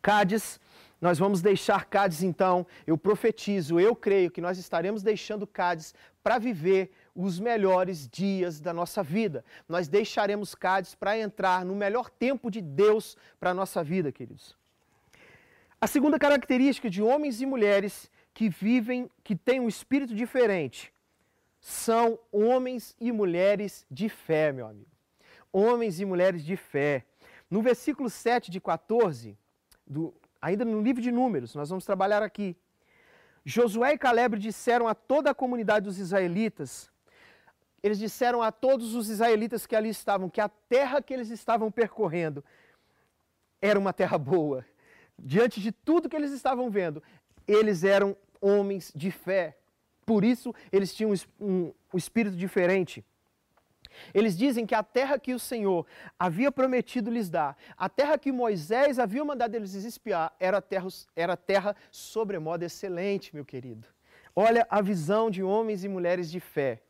Cádiz 0.00 0.58
nós 1.00 1.18
vamos 1.18 1.42
deixar 1.42 1.84
Cádiz 1.84 2.22
então, 2.22 2.66
eu 2.86 2.96
profetizo, 2.96 3.78
eu 3.78 3.94
creio 3.94 4.30
que 4.30 4.40
nós 4.40 4.58
estaremos 4.58 5.02
deixando 5.02 5.46
Cádiz 5.46 5.94
para 6.22 6.38
viver 6.38 6.90
os 7.14 7.38
melhores 7.38 8.08
dias 8.08 8.60
da 8.60 8.72
nossa 8.72 9.02
vida. 9.02 9.44
Nós 9.68 9.88
deixaremos 9.88 10.54
Cádiz 10.54 10.94
para 10.94 11.18
entrar 11.18 11.64
no 11.64 11.74
melhor 11.74 12.08
tempo 12.08 12.50
de 12.50 12.60
Deus 12.60 13.16
para 13.38 13.50
a 13.50 13.54
nossa 13.54 13.84
vida, 13.84 14.10
queridos. 14.10 14.56
A 15.78 15.86
segunda 15.86 16.18
característica 16.18 16.88
de 16.88 17.02
homens 17.02 17.40
e 17.42 17.46
mulheres 17.46 18.10
que 18.32 18.48
vivem, 18.48 19.10
que 19.22 19.36
têm 19.36 19.60
um 19.60 19.68
espírito 19.68 20.14
diferente, 20.14 20.92
são 21.60 22.18
homens 22.32 22.96
e 23.00 23.12
mulheres 23.12 23.84
de 23.90 24.08
fé, 24.08 24.52
meu 24.52 24.66
amigo. 24.66 24.90
Homens 25.52 26.00
e 26.00 26.04
mulheres 26.04 26.44
de 26.44 26.56
fé. 26.56 27.04
No 27.50 27.60
versículo 27.60 28.08
7 28.08 28.50
de 28.50 28.60
14, 28.60 29.36
do, 29.86 30.14
ainda 30.46 30.64
no 30.64 30.80
livro 30.80 31.02
de 31.02 31.10
Números, 31.10 31.56
nós 31.56 31.68
vamos 31.68 31.84
trabalhar 31.84 32.22
aqui. 32.22 32.56
Josué 33.44 33.94
e 33.94 33.98
Caleb 33.98 34.38
disseram 34.38 34.86
a 34.86 34.94
toda 34.94 35.30
a 35.30 35.34
comunidade 35.34 35.86
dos 35.86 35.98
israelitas, 35.98 36.88
eles 37.82 37.98
disseram 37.98 38.42
a 38.42 38.52
todos 38.52 38.94
os 38.94 39.08
israelitas 39.08 39.66
que 39.66 39.74
ali 39.74 39.88
estavam 39.88 40.30
que 40.30 40.40
a 40.40 40.48
terra 40.48 41.02
que 41.02 41.12
eles 41.12 41.30
estavam 41.30 41.70
percorrendo 41.70 42.44
era 43.60 43.78
uma 43.78 43.92
terra 43.92 44.16
boa. 44.18 44.64
Diante 45.18 45.60
de 45.60 45.72
tudo 45.72 46.08
que 46.08 46.16
eles 46.16 46.30
estavam 46.32 46.70
vendo, 46.70 47.02
eles 47.46 47.82
eram 47.82 48.16
homens 48.40 48.92
de 48.94 49.10
fé. 49.10 49.58
Por 50.04 50.24
isso, 50.24 50.54
eles 50.70 50.94
tinham 50.94 51.12
um, 51.40 51.72
espírito 51.92 52.36
diferente. 52.36 53.04
Eles 54.14 54.36
dizem 54.36 54.66
que 54.66 54.74
a 54.74 54.82
terra 54.82 55.18
que 55.18 55.34
o 55.34 55.38
Senhor 55.38 55.86
havia 56.18 56.50
prometido 56.50 57.10
lhes 57.10 57.28
dar, 57.28 57.56
a 57.76 57.88
terra 57.88 58.18
que 58.18 58.32
Moisés 58.32 58.98
havia 58.98 59.24
mandado 59.24 59.54
eles 59.54 59.74
espiar, 59.74 60.34
era 60.38 60.60
terra, 60.60 60.88
era 61.14 61.36
terra 61.36 61.76
sobremodo 61.90 62.64
excelente, 62.64 63.34
meu 63.34 63.44
querido. 63.44 63.86
Olha 64.34 64.66
a 64.68 64.82
visão 64.82 65.30
de 65.30 65.42
homens 65.42 65.84
e 65.84 65.88
mulheres 65.88 66.30
de 66.30 66.40
fé. 66.40 66.82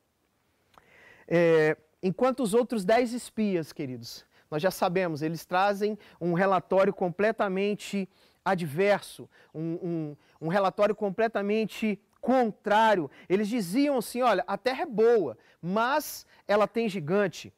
É, 1.29 1.77
enquanto 2.03 2.43
os 2.43 2.55
outros 2.55 2.85
dez 2.85 3.13
espias, 3.13 3.73
queridos, 3.73 4.25
nós 4.51 4.63
já 4.63 4.71
sabemos, 4.71 5.23
eles 5.23 5.45
trazem 5.45 5.99
um 6.21 6.33
relatório 6.33 6.93
completamente 6.93 8.09
adverso, 8.45 9.29
um, 9.53 9.61
um, 9.61 10.17
um 10.41 10.49
relatório 10.49 10.95
completamente 10.95 12.01
contrário. 12.26 13.09
Eles 13.28 13.47
diziam 13.47 13.99
assim: 13.99 14.21
olha, 14.21 14.42
a 14.49 14.59
terra 14.59 14.83
é 14.83 14.87
boa, 14.87 15.38
mas 15.62 16.26
ela 16.49 16.66
tem 16.66 16.88
gigante. 16.88 17.52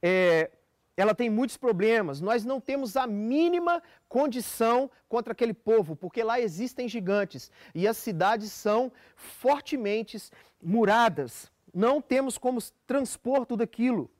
É, 0.00 0.50
ela 0.96 1.14
tem 1.14 1.28
muitos 1.28 1.58
problemas. 1.58 2.22
Nós 2.22 2.42
não 2.42 2.58
temos 2.58 2.96
a 2.96 3.06
mínima 3.06 3.82
condição 4.08 4.90
contra 5.10 5.34
aquele 5.34 5.52
povo, 5.52 5.94
porque 5.94 6.22
lá 6.22 6.40
existem 6.40 6.88
gigantes 6.88 7.50
e 7.74 7.86
as 7.86 7.98
cidades 7.98 8.50
são 8.50 8.90
fortemente 9.14 10.16
muradas. 10.62 11.52
Não 11.74 12.00
temos 12.00 12.38
como 12.38 12.62
transpor 12.86 13.44
tudo 13.44 13.62
aquilo. 13.62 14.10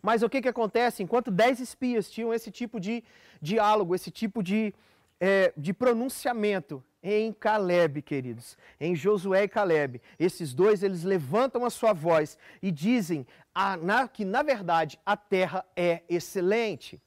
Mas 0.00 0.22
o 0.22 0.28
que, 0.28 0.42
que 0.42 0.48
acontece? 0.48 1.02
Enquanto 1.02 1.32
dez 1.32 1.58
espias 1.58 2.08
tinham 2.08 2.32
esse 2.32 2.50
tipo 2.52 2.78
de 2.78 3.02
diálogo, 3.42 3.94
esse 3.94 4.10
tipo 4.10 4.40
de, 4.40 4.72
é, 5.18 5.52
de 5.56 5.72
pronunciamento 5.72 6.84
em 7.10 7.32
Caleb, 7.32 8.02
queridos, 8.02 8.56
em 8.78 8.94
Josué 8.94 9.44
e 9.44 9.48
Caleb, 9.48 10.00
esses 10.18 10.52
dois 10.52 10.82
eles 10.82 11.04
levantam 11.04 11.64
a 11.64 11.70
sua 11.70 11.92
voz 11.92 12.38
e 12.62 12.70
dizem 12.70 13.26
a, 13.54 13.76
na, 13.76 14.06
que, 14.06 14.24
na 14.24 14.42
verdade, 14.42 14.98
a 15.06 15.16
terra 15.16 15.64
é 15.74 16.02
excelente. 16.08 17.00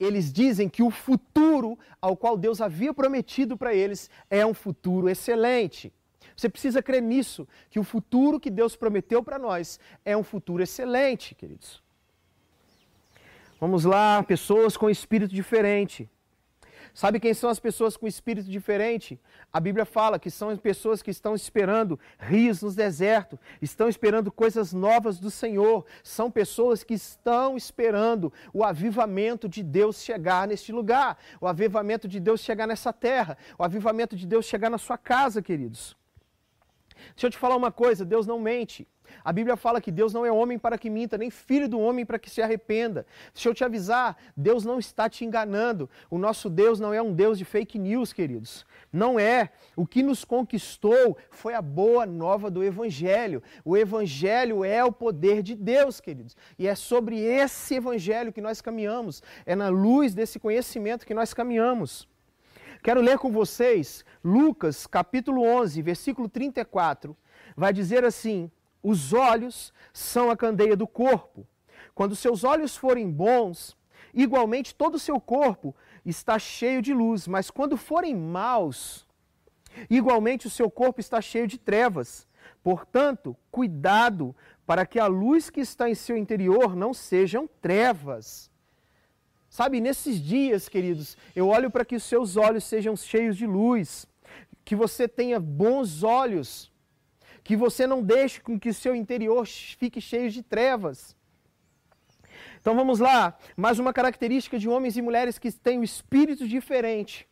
Eles 0.00 0.32
dizem 0.32 0.68
que 0.68 0.82
o 0.82 0.90
futuro 0.90 1.78
ao 2.00 2.16
qual 2.16 2.36
Deus 2.36 2.60
havia 2.60 2.94
prometido 2.94 3.56
para 3.56 3.74
eles 3.74 4.10
é 4.30 4.44
um 4.44 4.54
futuro 4.54 5.08
excelente. 5.08 5.92
Você 6.34 6.48
precisa 6.48 6.82
crer 6.82 7.02
nisso, 7.02 7.46
que 7.70 7.78
o 7.78 7.84
futuro 7.84 8.40
que 8.40 8.50
Deus 8.50 8.74
prometeu 8.74 9.22
para 9.22 9.38
nós 9.38 9.78
é 10.04 10.16
um 10.16 10.24
futuro 10.24 10.62
excelente, 10.62 11.34
queridos. 11.34 11.82
Vamos 13.60 13.84
lá, 13.84 14.22
pessoas 14.22 14.76
com 14.76 14.90
espírito 14.90 15.32
diferente. 15.32 16.10
Sabe 16.94 17.18
quem 17.18 17.34
são 17.34 17.50
as 17.50 17.58
pessoas 17.58 17.96
com 17.96 18.06
espírito 18.06 18.48
diferente? 18.48 19.20
A 19.52 19.58
Bíblia 19.58 19.84
fala 19.84 20.16
que 20.16 20.30
são 20.30 20.56
pessoas 20.56 21.02
que 21.02 21.10
estão 21.10 21.34
esperando 21.34 21.98
rios 22.20 22.62
no 22.62 22.72
deserto, 22.72 23.36
estão 23.60 23.88
esperando 23.88 24.30
coisas 24.30 24.72
novas 24.72 25.18
do 25.18 25.28
Senhor. 25.28 25.84
São 26.04 26.30
pessoas 26.30 26.84
que 26.84 26.94
estão 26.94 27.56
esperando 27.56 28.32
o 28.52 28.62
avivamento 28.62 29.48
de 29.48 29.60
Deus 29.60 30.04
chegar 30.04 30.46
neste 30.46 30.70
lugar, 30.70 31.18
o 31.40 31.48
avivamento 31.48 32.06
de 32.06 32.20
Deus 32.20 32.40
chegar 32.40 32.68
nessa 32.68 32.92
terra, 32.92 33.36
o 33.58 33.64
avivamento 33.64 34.14
de 34.14 34.24
Deus 34.24 34.46
chegar 34.46 34.70
na 34.70 34.78
sua 34.78 34.96
casa, 34.96 35.42
queridos. 35.42 35.96
Deixa 37.14 37.26
eu 37.26 37.30
te 37.30 37.38
falar 37.38 37.56
uma 37.56 37.72
coisa: 37.72 38.04
Deus 38.04 38.26
não 38.26 38.38
mente. 38.38 38.86
A 39.24 39.32
Bíblia 39.32 39.56
fala 39.56 39.80
que 39.80 39.90
Deus 39.90 40.12
não 40.12 40.24
é 40.24 40.32
homem 40.32 40.58
para 40.58 40.78
que 40.78 40.90
minta, 40.90 41.18
nem 41.18 41.30
filho 41.30 41.68
do 41.68 41.78
homem 41.78 42.04
para 42.04 42.18
que 42.18 42.30
se 42.30 42.42
arrependa. 42.42 43.06
Deixa 43.32 43.48
eu 43.48 43.54
te 43.54 43.64
avisar: 43.64 44.16
Deus 44.36 44.64
não 44.64 44.78
está 44.78 45.08
te 45.08 45.24
enganando. 45.24 45.88
O 46.10 46.18
nosso 46.18 46.48
Deus 46.48 46.80
não 46.80 46.92
é 46.92 47.00
um 47.02 47.12
Deus 47.12 47.38
de 47.38 47.44
fake 47.44 47.78
news, 47.78 48.12
queridos. 48.12 48.66
Não 48.92 49.18
é. 49.18 49.50
O 49.76 49.86
que 49.86 50.02
nos 50.02 50.24
conquistou 50.24 51.16
foi 51.30 51.54
a 51.54 51.62
boa 51.62 52.06
nova 52.06 52.50
do 52.50 52.62
Evangelho. 52.62 53.42
O 53.64 53.76
Evangelho 53.76 54.64
é 54.64 54.84
o 54.84 54.92
poder 54.92 55.42
de 55.42 55.54
Deus, 55.54 56.00
queridos. 56.00 56.36
E 56.58 56.66
é 56.66 56.74
sobre 56.74 57.18
esse 57.18 57.74
Evangelho 57.74 58.32
que 58.32 58.40
nós 58.40 58.60
caminhamos. 58.60 59.22
É 59.44 59.54
na 59.54 59.68
luz 59.68 60.14
desse 60.14 60.38
conhecimento 60.38 61.06
que 61.06 61.14
nós 61.14 61.34
caminhamos. 61.34 62.08
Quero 62.84 63.00
ler 63.00 63.16
com 63.16 63.32
vocês 63.32 64.04
Lucas, 64.22 64.86
capítulo 64.86 65.42
11, 65.42 65.80
versículo 65.80 66.28
34. 66.28 67.16
Vai 67.56 67.72
dizer 67.72 68.04
assim: 68.04 68.50
Os 68.82 69.14
olhos 69.14 69.72
são 69.90 70.30
a 70.30 70.36
candeia 70.36 70.76
do 70.76 70.86
corpo. 70.86 71.46
Quando 71.94 72.14
seus 72.14 72.44
olhos 72.44 72.76
forem 72.76 73.10
bons, 73.10 73.74
igualmente 74.12 74.74
todo 74.74 74.96
o 74.96 74.98
seu 74.98 75.18
corpo 75.18 75.74
está 76.04 76.38
cheio 76.38 76.82
de 76.82 76.92
luz, 76.92 77.26
mas 77.26 77.50
quando 77.50 77.78
forem 77.78 78.14
maus, 78.14 79.08
igualmente 79.88 80.46
o 80.46 80.50
seu 80.50 80.70
corpo 80.70 81.00
está 81.00 81.22
cheio 81.22 81.46
de 81.46 81.56
trevas. 81.56 82.28
Portanto, 82.62 83.34
cuidado 83.50 84.36
para 84.66 84.84
que 84.84 85.00
a 85.00 85.06
luz 85.06 85.48
que 85.48 85.60
está 85.60 85.88
em 85.88 85.94
seu 85.94 86.18
interior 86.18 86.76
não 86.76 86.92
sejam 86.92 87.48
trevas. 87.62 88.50
Sabe, 89.54 89.80
nesses 89.80 90.20
dias, 90.20 90.68
queridos, 90.68 91.16
eu 91.32 91.46
olho 91.46 91.70
para 91.70 91.84
que 91.84 91.94
os 91.94 92.02
seus 92.02 92.36
olhos 92.36 92.64
sejam 92.64 92.96
cheios 92.96 93.36
de 93.36 93.46
luz, 93.46 94.04
que 94.64 94.74
você 94.74 95.06
tenha 95.06 95.38
bons 95.38 96.02
olhos, 96.02 96.72
que 97.44 97.54
você 97.56 97.86
não 97.86 98.02
deixe 98.02 98.40
com 98.40 98.58
que 98.58 98.70
o 98.70 98.74
seu 98.74 98.96
interior 98.96 99.46
fique 99.46 100.00
cheio 100.00 100.28
de 100.28 100.42
trevas. 100.42 101.16
Então 102.60 102.74
vamos 102.74 102.98
lá, 102.98 103.38
mais 103.56 103.78
uma 103.78 103.92
característica 103.92 104.58
de 104.58 104.68
homens 104.68 104.96
e 104.96 105.02
mulheres 105.02 105.38
que 105.38 105.52
têm 105.52 105.78
um 105.78 105.84
espírito 105.84 106.48
diferente 106.48 107.28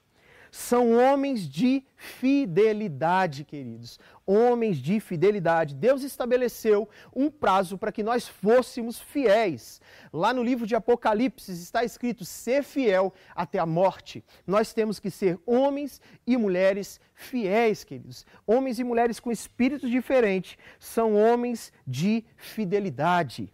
são 0.54 0.92
homens 0.92 1.48
de 1.48 1.82
fidelidade, 1.96 3.42
queridos. 3.42 3.98
Homens 4.26 4.76
de 4.76 5.00
fidelidade. 5.00 5.74
Deus 5.74 6.02
estabeleceu 6.02 6.86
um 7.16 7.30
prazo 7.30 7.78
para 7.78 7.90
que 7.90 8.02
nós 8.02 8.28
fôssemos 8.28 9.00
fiéis. 9.00 9.80
Lá 10.12 10.34
no 10.34 10.42
livro 10.42 10.66
de 10.66 10.74
Apocalipse 10.74 11.50
está 11.52 11.84
escrito: 11.84 12.26
ser 12.26 12.62
fiel 12.62 13.14
até 13.34 13.58
a 13.58 13.64
morte. 13.64 14.22
Nós 14.46 14.74
temos 14.74 15.00
que 15.00 15.10
ser 15.10 15.40
homens 15.46 16.02
e 16.26 16.36
mulheres 16.36 17.00
fiéis, 17.14 17.82
queridos. 17.82 18.26
Homens 18.46 18.78
e 18.78 18.84
mulheres 18.84 19.18
com 19.18 19.32
espírito 19.32 19.88
diferente 19.88 20.58
são 20.78 21.14
homens 21.16 21.72
de 21.86 22.26
fidelidade. 22.36 23.50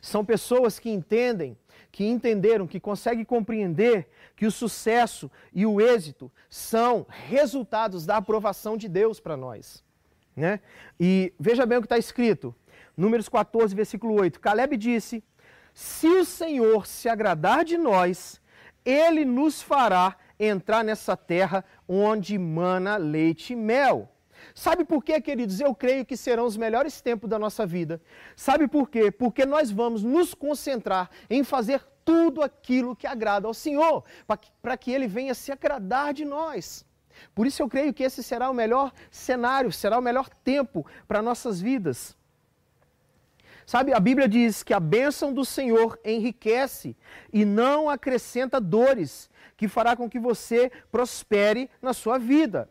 São 0.00 0.24
pessoas 0.24 0.78
que 0.78 0.88
entendem 0.88 1.54
que 1.94 2.04
entenderam, 2.04 2.66
que 2.66 2.80
conseguem 2.80 3.24
compreender 3.24 4.08
que 4.36 4.46
o 4.46 4.50
sucesso 4.50 5.30
e 5.52 5.64
o 5.64 5.80
êxito 5.80 6.30
são 6.48 7.06
resultados 7.08 8.04
da 8.04 8.16
aprovação 8.16 8.76
de 8.76 8.88
Deus 8.88 9.20
para 9.20 9.36
nós. 9.36 9.82
Né? 10.34 10.60
E 10.98 11.32
veja 11.38 11.64
bem 11.64 11.78
o 11.78 11.80
que 11.80 11.86
está 11.86 11.98
escrito, 11.98 12.54
Números 12.96 13.28
14, 13.28 13.74
versículo 13.74 14.14
8. 14.14 14.38
Caleb 14.40 14.76
disse: 14.76 15.22
Se 15.72 16.06
o 16.06 16.24
Senhor 16.24 16.86
se 16.86 17.08
agradar 17.08 17.64
de 17.64 17.76
nós, 17.76 18.40
ele 18.84 19.24
nos 19.24 19.60
fará 19.60 20.16
entrar 20.38 20.84
nessa 20.84 21.16
terra 21.16 21.64
onde 21.88 22.38
mana 22.38 22.96
leite 22.96 23.52
e 23.52 23.56
mel. 23.56 24.10
Sabe 24.54 24.84
por 24.84 25.02
quê, 25.02 25.20
queridos? 25.20 25.60
Eu 25.60 25.74
creio 25.74 26.04
que 26.04 26.16
serão 26.16 26.44
os 26.44 26.56
melhores 26.56 27.00
tempos 27.00 27.30
da 27.30 27.38
nossa 27.38 27.64
vida. 27.64 28.00
Sabe 28.36 28.68
por 28.68 28.90
quê? 28.90 29.10
Porque 29.10 29.46
nós 29.46 29.70
vamos 29.70 30.02
nos 30.02 30.34
concentrar 30.34 31.10
em 31.30 31.42
fazer 31.42 31.82
tudo 32.04 32.42
aquilo 32.42 32.94
que 32.94 33.06
agrada 33.06 33.46
ao 33.46 33.54
Senhor, 33.54 34.04
para 34.62 34.76
que 34.76 34.90
Ele 34.90 35.06
venha 35.06 35.34
se 35.34 35.50
agradar 35.50 36.12
de 36.12 36.24
nós. 36.24 36.84
Por 37.34 37.46
isso 37.46 37.62
eu 37.62 37.68
creio 37.68 37.94
que 37.94 38.02
esse 38.02 38.22
será 38.22 38.50
o 38.50 38.54
melhor 38.54 38.92
cenário, 39.10 39.72
será 39.72 39.98
o 39.98 40.02
melhor 40.02 40.28
tempo 40.28 40.84
para 41.06 41.22
nossas 41.22 41.60
vidas. 41.60 42.16
Sabe, 43.66 43.94
a 43.94 44.00
Bíblia 44.00 44.28
diz 44.28 44.62
que 44.62 44.74
a 44.74 44.80
bênção 44.80 45.32
do 45.32 45.44
Senhor 45.44 45.98
enriquece 46.04 46.94
e 47.32 47.44
não 47.44 47.88
acrescenta 47.88 48.60
dores, 48.60 49.30
que 49.56 49.68
fará 49.68 49.96
com 49.96 50.10
que 50.10 50.18
você 50.18 50.70
prospere 50.92 51.70
na 51.80 51.94
sua 51.94 52.18
vida. 52.18 52.68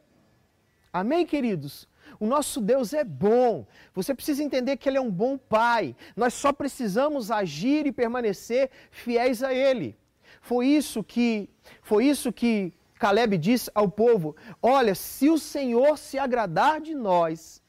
Amém, 0.91 1.25
queridos? 1.25 1.87
O 2.19 2.25
nosso 2.25 2.61
Deus 2.61 2.93
é 2.93 3.03
bom. 3.03 3.65
Você 3.93 4.13
precisa 4.13 4.43
entender 4.43 4.77
que 4.77 4.87
Ele 4.87 4.97
é 4.97 5.01
um 5.01 5.11
bom 5.11 5.37
Pai. 5.37 5.95
Nós 6.15 6.33
só 6.33 6.51
precisamos 6.51 7.31
agir 7.31 7.85
e 7.85 7.91
permanecer 7.91 8.69
fiéis 8.91 9.43
a 9.43 9.53
Ele. 9.53 9.97
Foi 10.41 10.67
isso 10.67 11.03
que, 11.03 11.49
foi 11.81 12.05
isso 12.05 12.31
que 12.31 12.73
Caleb 12.99 13.37
disse 13.37 13.71
ao 13.73 13.89
povo: 13.89 14.35
Olha, 14.61 14.95
se 14.95 15.29
o 15.29 15.37
Senhor 15.37 15.97
se 15.97 16.17
agradar 16.17 16.79
de 16.81 16.93
nós, 16.93 17.61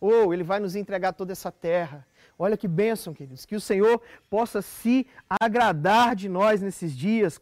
ou 0.00 0.28
oh, 0.28 0.32
Ele 0.32 0.42
vai 0.42 0.60
nos 0.60 0.76
entregar 0.76 1.12
toda 1.12 1.32
essa 1.32 1.50
terra. 1.50 2.06
Olha 2.38 2.56
que 2.56 2.68
bênção, 2.68 3.12
queridos. 3.12 3.44
Que 3.44 3.56
o 3.56 3.60
Senhor 3.60 4.00
possa 4.30 4.62
se 4.62 5.06
agradar 5.28 6.14
de 6.14 6.28
nós 6.28 6.62
nesses 6.62 6.96
dias, 6.96 7.40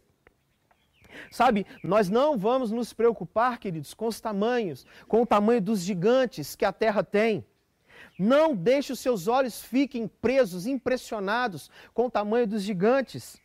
Sabe, 1.31 1.65
nós 1.83 2.09
não 2.09 2.37
vamos 2.37 2.71
nos 2.71 2.93
preocupar, 2.93 3.59
queridos, 3.59 3.93
com 3.93 4.07
os 4.07 4.19
tamanhos, 4.19 4.85
com 5.07 5.21
o 5.21 5.25
tamanho 5.25 5.61
dos 5.61 5.81
gigantes 5.81 6.55
que 6.55 6.65
a 6.65 6.71
terra 6.71 7.03
tem. 7.03 7.45
Não 8.17 8.55
deixe 8.55 8.91
os 8.91 8.99
seus 8.99 9.27
olhos 9.27 9.61
fiquem 9.61 10.07
presos, 10.07 10.65
impressionados 10.65 11.69
com 11.93 12.07
o 12.07 12.11
tamanho 12.11 12.47
dos 12.47 12.63
gigantes, 12.63 13.39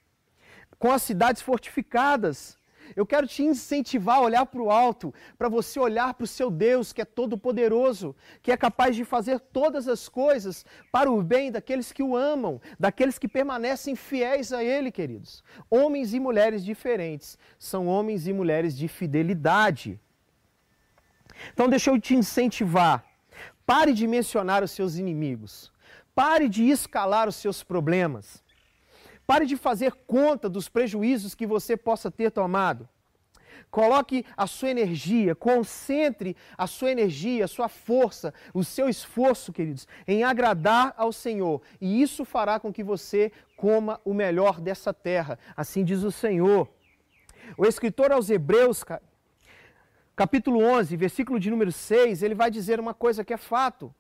com 0.79 0.91
as 0.91 1.03
cidades 1.03 1.43
fortificadas. 1.43 2.59
Eu 2.95 3.07
quero 3.07 3.27
te 3.27 3.43
incentivar 3.43 4.19
a 4.19 4.23
olhar 4.23 4.47
para 4.47 4.63
o 4.63 4.71
alto, 4.71 5.13
para 5.39 5.49
você 5.49 5.79
olhar 5.79 6.15
para 6.15 6.25
o 6.25 6.27
seu 6.27 6.51
Deus, 6.51 6.93
que 6.93 7.01
é 7.01 7.05
todo-poderoso, 7.05 8.15
que 8.43 8.53
é 8.53 8.57
capaz 8.57 8.97
de 8.97 9.05
fazer 9.05 9.41
todas 9.41 9.89
as 9.89 10.09
coisas 10.09 10.65
para 10.91 11.11
o 11.11 11.23
bem 11.23 11.51
daqueles 11.51 11.93
que 11.93 12.03
o 12.03 12.17
amam, 12.17 12.61
daqueles 12.79 13.19
que 13.19 13.29
permanecem 13.29 13.97
fiéis 13.97 14.53
a 14.53 14.63
Ele, 14.63 14.91
queridos. 14.91 15.43
Homens 15.71 16.15
e 16.15 16.21
mulheres 16.21 16.65
diferentes 16.65 17.39
são 17.59 17.87
homens 17.87 18.27
e 18.27 18.33
mulheres 18.33 18.77
de 18.77 18.89
fidelidade. 18.89 20.01
Então, 21.53 21.69
deixa 21.69 21.91
eu 21.91 22.01
te 22.01 22.15
incentivar. 22.15 23.05
Pare 23.67 23.93
de 23.93 24.07
mencionar 24.07 24.63
os 24.63 24.71
seus 24.71 24.97
inimigos. 24.97 25.73
Pare 26.15 26.49
de 26.49 26.69
escalar 26.69 27.29
os 27.29 27.37
seus 27.37 27.63
problemas. 27.63 28.42
Pare 29.27 29.47
de 29.47 29.57
fazer 29.57 29.93
conta 30.07 30.49
dos 30.49 30.69
prejuízos 30.69 31.35
que 31.35 31.47
você 31.47 31.77
possa 31.77 32.11
ter 32.11 32.31
tomado. 32.31 32.89
Coloque 33.71 34.27
a 34.37 34.47
sua 34.47 34.71
energia, 34.71 35.35
concentre 35.35 36.37
a 36.59 36.67
sua 36.67 36.91
energia, 36.91 37.47
a 37.47 37.49
sua 37.49 37.69
força, 37.71 38.35
o 38.53 38.63
seu 38.63 38.87
esforço, 38.89 39.53
queridos, 39.53 39.89
em 40.07 40.25
agradar 40.25 40.93
ao 40.97 41.11
Senhor. 41.11 41.63
E 41.81 42.03
isso 42.03 42.23
fará 42.25 42.61
com 42.61 42.71
que 42.71 42.85
você 42.85 43.33
coma 43.57 43.99
o 44.05 44.13
melhor 44.13 44.61
dessa 44.61 44.93
terra. 44.93 45.39
Assim 45.57 45.85
diz 45.85 46.03
o 46.03 46.13
Senhor. 46.13 46.69
O 47.57 47.65
escritor 47.65 48.13
aos 48.13 48.29
Hebreus, 48.29 48.85
capítulo 50.15 50.63
11, 50.63 50.95
versículo 50.97 51.41
de 51.41 51.51
número 51.51 51.73
6, 51.73 52.23
ele 52.23 52.35
vai 52.35 52.51
dizer 52.51 52.79
uma 52.79 52.93
coisa 52.93 53.25
que 53.25 53.33
é 53.33 53.39
fato. 53.39 53.95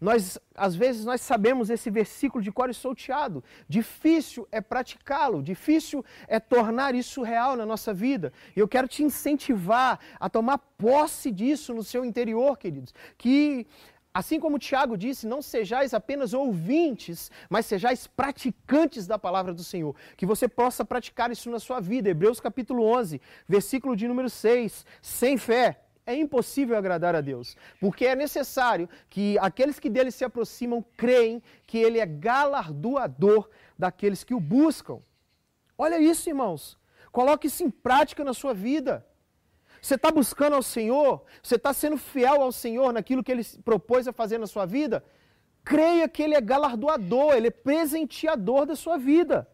Nós, 0.00 0.38
às 0.54 0.74
vezes, 0.74 1.04
nós 1.04 1.20
sabemos 1.20 1.70
esse 1.70 1.90
versículo 1.90 2.42
de 2.42 2.50
cor 2.50 2.70
e 2.70 2.74
solteado. 2.74 3.42
Difícil 3.68 4.46
é 4.50 4.60
praticá-lo, 4.60 5.42
difícil 5.42 6.04
é 6.26 6.38
tornar 6.40 6.94
isso 6.94 7.22
real 7.22 7.56
na 7.56 7.66
nossa 7.66 7.92
vida. 7.92 8.32
E 8.56 8.60
eu 8.60 8.68
quero 8.68 8.88
te 8.88 9.02
incentivar 9.02 9.98
a 10.18 10.28
tomar 10.28 10.58
posse 10.58 11.30
disso 11.30 11.72
no 11.74 11.82
seu 11.82 12.04
interior, 12.04 12.58
queridos. 12.58 12.94
Que 13.16 13.66
Assim 14.14 14.38
como 14.38 14.58
Tiago 14.58 14.96
disse, 14.96 15.26
não 15.26 15.40
sejais 15.40 15.94
apenas 15.94 16.34
ouvintes, 16.34 17.30
mas 17.48 17.64
sejais 17.64 18.06
praticantes 18.06 19.06
da 19.06 19.18
palavra 19.18 19.54
do 19.54 19.64
Senhor. 19.64 19.96
Que 20.18 20.26
você 20.26 20.46
possa 20.46 20.84
praticar 20.84 21.30
isso 21.30 21.50
na 21.50 21.58
sua 21.58 21.80
vida. 21.80 22.10
Hebreus 22.10 22.38
capítulo 22.38 22.84
11, 22.84 23.20
versículo 23.48 23.96
de 23.96 24.06
número 24.06 24.28
6. 24.28 24.84
Sem 25.00 25.38
fé 25.38 25.81
é 26.04 26.14
impossível 26.14 26.76
agradar 26.76 27.14
a 27.14 27.20
Deus, 27.20 27.56
porque 27.80 28.06
é 28.06 28.16
necessário 28.16 28.88
que 29.08 29.38
aqueles 29.38 29.78
que 29.78 29.88
dele 29.88 30.10
se 30.10 30.24
aproximam 30.24 30.84
creem 30.96 31.42
que 31.66 31.78
ele 31.78 31.98
é 31.98 32.06
galardoador 32.06 33.48
daqueles 33.78 34.24
que 34.24 34.34
o 34.34 34.40
buscam. 34.40 35.00
Olha 35.78 35.98
isso, 36.00 36.28
irmãos. 36.28 36.78
Coloque 37.10 37.46
isso 37.46 37.62
em 37.62 37.70
prática 37.70 38.24
na 38.24 38.34
sua 38.34 38.54
vida. 38.54 39.06
Você 39.80 39.96
está 39.96 40.10
buscando 40.10 40.54
ao 40.54 40.62
Senhor? 40.62 41.24
Você 41.42 41.56
está 41.56 41.72
sendo 41.72 41.96
fiel 41.96 42.40
ao 42.40 42.52
Senhor 42.52 42.92
naquilo 42.92 43.22
que 43.22 43.32
Ele 43.32 43.44
propôs 43.64 44.06
a 44.06 44.12
fazer 44.12 44.38
na 44.38 44.46
sua 44.46 44.64
vida? 44.64 45.04
Creia 45.64 46.08
que 46.08 46.22
Ele 46.22 46.34
é 46.34 46.40
galardoador, 46.40 47.34
Ele 47.34 47.48
é 47.48 47.50
presenteador 47.50 48.64
da 48.66 48.74
sua 48.74 48.96
vida. 48.96 49.48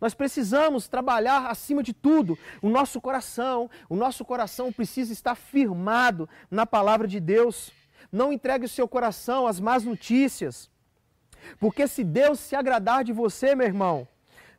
Nós 0.00 0.14
precisamos 0.14 0.88
trabalhar 0.88 1.46
acima 1.46 1.82
de 1.82 1.92
tudo 1.92 2.38
o 2.62 2.68
nosso 2.68 3.00
coração. 3.00 3.70
O 3.88 3.96
nosso 3.96 4.24
coração 4.24 4.72
precisa 4.72 5.12
estar 5.12 5.34
firmado 5.34 6.28
na 6.50 6.66
palavra 6.66 7.06
de 7.08 7.20
Deus. 7.20 7.72
Não 8.10 8.32
entregue 8.32 8.66
o 8.66 8.68
seu 8.68 8.86
coração 8.88 9.46
às 9.46 9.60
más 9.60 9.84
notícias. 9.84 10.70
Porque 11.58 11.86
se 11.86 12.04
Deus 12.04 12.40
se 12.40 12.56
agradar 12.56 13.04
de 13.04 13.12
você, 13.12 13.54
meu 13.54 13.66
irmão, 13.66 14.06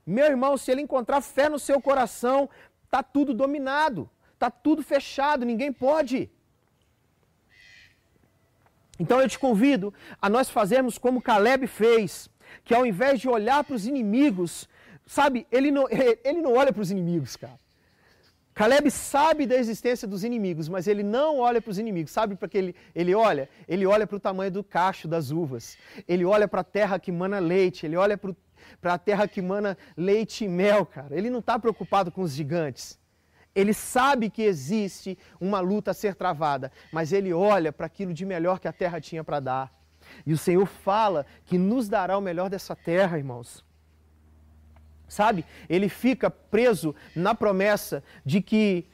meu 0.06 0.26
irmão, 0.26 0.58
se 0.58 0.72
ele 0.72 0.82
encontrar 0.82 1.22
fé 1.22 1.50
no 1.50 1.60
seu 1.60 1.80
coração, 1.82 2.50
Está 2.90 3.04
tudo 3.04 3.36
dominado, 3.36 4.10
está 4.34 4.50
tudo 4.50 4.82
fechado, 4.82 5.46
ninguém 5.46 5.72
pode. 5.72 6.28
Então 8.98 9.22
eu 9.22 9.30
te 9.30 9.38
convido 9.38 9.94
a 10.20 10.28
nós 10.28 10.50
fazermos 10.50 10.98
como 10.98 11.22
Caleb 11.22 11.68
fez, 11.68 12.28
que 12.66 12.74
ao 12.74 12.88
invés 12.88 13.20
de 13.20 13.30
olhar 13.30 13.64
para 13.64 13.76
os 13.76 13.86
inimigos, 13.86 14.68
sabe, 15.10 15.48
ele 15.52 15.72
não, 15.72 15.88
ele 16.24 16.42
não 16.42 16.54
olha 16.54 16.72
para 16.72 16.82
os 16.82 16.92
inimigos, 16.92 17.36
cara. 17.36 17.58
Caleb 18.60 18.92
sabe 18.92 19.46
da 19.46 19.56
existência 19.56 20.06
dos 20.06 20.24
inimigos, 20.24 20.68
mas 20.68 20.86
ele 20.86 21.02
não 21.02 21.40
olha 21.40 21.62
para 21.62 21.72
os 21.72 21.80
inimigos. 21.80 22.12
Sabe 22.12 22.36
para 22.36 22.50
que 22.50 22.58
ele, 22.58 22.76
ele 22.94 23.16
olha? 23.16 23.48
Ele 23.70 23.86
olha 23.86 24.06
para 24.06 24.18
o 24.18 24.20
tamanho 24.20 24.52
do 24.52 24.64
cacho 24.64 25.08
das 25.08 25.32
uvas. 25.32 25.78
Ele 26.06 26.26
olha 26.26 26.46
para 26.46 26.60
a 26.60 26.64
terra 26.64 27.00
que 27.00 27.10
mana 27.10 27.40
leite. 27.40 27.86
Ele 27.86 27.96
olha 27.96 28.18
para 28.18 28.94
a 28.94 28.98
terra 28.98 29.30
que 29.30 29.42
mana 29.42 29.78
leite 29.96 30.44
e 30.44 30.50
mel, 30.50 30.86
cara. 30.86 31.16
Ele 31.18 31.30
não 31.30 31.40
está 31.40 31.58
preocupado 31.58 32.12
com 32.12 32.22
os 32.22 32.34
gigantes. 32.34 33.00
Ele 33.56 33.74
sabe 33.74 34.30
que 34.30 34.42
existe 34.42 35.18
uma 35.40 35.62
luta 35.62 35.92
a 35.92 35.94
ser 35.94 36.14
travada, 36.14 36.70
mas 36.92 37.14
ele 37.14 37.32
olha 37.32 37.72
para 37.72 37.86
aquilo 37.86 38.14
de 38.14 38.26
melhor 38.26 38.60
que 38.60 38.68
a 38.68 38.74
terra 38.74 39.00
tinha 39.00 39.24
para 39.24 39.40
dar. 39.40 39.74
E 40.26 40.34
o 40.34 40.38
Senhor 40.38 40.66
fala 40.66 41.26
que 41.46 41.58
nos 41.58 41.88
dará 41.88 42.18
o 42.18 42.22
melhor 42.22 42.50
dessa 42.50 42.76
terra, 42.76 43.18
irmãos. 43.18 43.64
Sabe? 45.10 45.44
Ele 45.68 45.90
fica 45.90 46.30
preso 46.30 46.96
na 47.16 47.36
promessa 47.36 48.04
de 48.26 48.42
que 48.42 48.86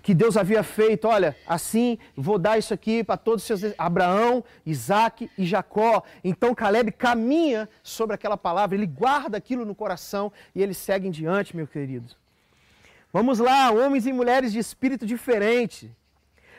que 0.00 0.14
Deus 0.14 0.36
havia 0.36 0.62
feito, 0.62 1.08
olha, 1.08 1.36
assim 1.44 1.98
vou 2.16 2.38
dar 2.38 2.56
isso 2.56 2.72
aqui 2.72 3.02
para 3.02 3.16
todos 3.16 3.42
os 3.42 3.60
seus 3.60 3.74
Abraão, 3.76 4.44
Isaac 4.64 5.28
e 5.36 5.44
Jacó. 5.44 6.02
Então 6.22 6.54
Caleb 6.54 6.92
caminha 6.92 7.68
sobre 7.82 8.14
aquela 8.14 8.36
palavra, 8.36 8.76
ele 8.76 8.86
guarda 8.86 9.36
aquilo 9.36 9.64
no 9.64 9.74
coração 9.74 10.32
e 10.54 10.62
ele 10.62 10.72
segue 10.72 11.08
em 11.08 11.10
diante, 11.10 11.56
meu 11.56 11.66
querido. 11.66 12.14
Vamos 13.12 13.38
lá, 13.38 13.70
homens 13.70 14.06
e 14.06 14.12
mulheres 14.12 14.52
de 14.52 14.58
espírito 14.58 15.04
diferente 15.04 15.90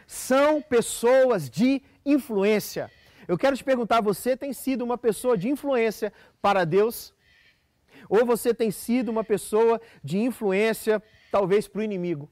são 0.09 0.59
pessoas 0.59 1.47
de 1.47 1.83
influência. 2.03 2.89
Eu 3.27 3.37
quero 3.37 3.55
te 3.55 3.63
perguntar, 3.63 4.01
você 4.01 4.35
tem 4.35 4.51
sido 4.53 4.83
uma 4.83 4.97
pessoa 4.97 5.37
de 5.37 5.47
influência 5.47 6.11
para 6.41 6.65
Deus? 6.65 7.13
Ou 8.07 8.25
você 8.25 8.53
tem 8.53 8.71
sido 8.71 9.09
uma 9.09 9.23
pessoa 9.23 9.81
de 10.03 10.19
influência, 10.19 11.01
talvez, 11.31 11.67
para 11.67 11.79
o 11.79 11.83
inimigo? 11.83 12.29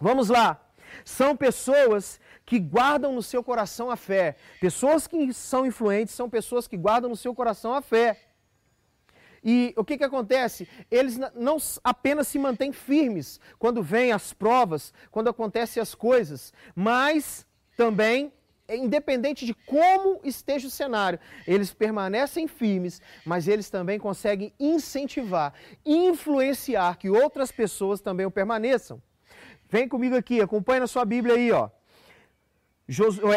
Vamos 0.00 0.28
lá. 0.28 0.60
São 1.04 1.36
pessoas 1.36 2.20
que 2.44 2.58
guardam 2.58 3.12
no 3.12 3.22
seu 3.22 3.42
coração 3.42 3.90
a 3.90 3.96
fé. 3.96 4.36
Pessoas 4.60 5.06
que 5.06 5.32
são 5.32 5.66
influentes 5.66 6.14
são 6.14 6.28
pessoas 6.28 6.68
que 6.68 6.76
guardam 6.76 7.10
no 7.10 7.16
seu 7.16 7.34
coração 7.34 7.74
a 7.74 7.80
fé. 7.80 8.20
E 9.42 9.74
o 9.76 9.84
que, 9.84 9.98
que 9.98 10.04
acontece? 10.04 10.66
Eles 10.90 11.18
não 11.34 11.58
apenas 11.82 12.28
se 12.28 12.38
mantêm 12.38 12.72
firmes 12.72 13.38
quando 13.58 13.82
vêm 13.82 14.10
as 14.10 14.32
provas, 14.32 14.92
quando 15.10 15.28
acontecem 15.28 15.82
as 15.82 15.94
coisas, 15.94 16.52
mas 16.74 17.46
também, 17.76 18.32
independente 18.68 19.44
de 19.44 19.54
como 19.54 20.20
esteja 20.24 20.68
o 20.68 20.70
cenário, 20.70 21.18
eles 21.46 21.72
permanecem 21.72 22.48
firmes, 22.48 23.00
mas 23.24 23.46
eles 23.46 23.68
também 23.68 23.98
conseguem 23.98 24.52
incentivar, 24.58 25.52
influenciar 25.84 26.96
que 26.96 27.10
outras 27.10 27.52
pessoas 27.52 28.00
também 28.00 28.24
o 28.24 28.30
permaneçam. 28.30 29.02
Vem 29.68 29.88
comigo 29.88 30.16
aqui, 30.16 30.40
acompanha 30.40 30.80
na 30.80 30.86
sua 30.86 31.04
Bíblia 31.04 31.34
aí, 31.34 31.50
ó. 31.52 31.68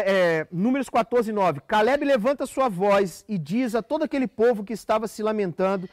É, 0.04 0.46
números 0.52 0.90
14, 0.90 1.32
9. 1.32 1.60
Caleb 1.66 2.04
levanta 2.04 2.44
sua 2.44 2.68
voz 2.68 3.24
e 3.26 3.38
diz 3.38 3.74
a 3.74 3.82
todo 3.82 4.04
aquele 4.04 4.26
povo 4.26 4.62
que 4.62 4.74
estava 4.74 5.08
se 5.08 5.22
lamentando, 5.22 5.88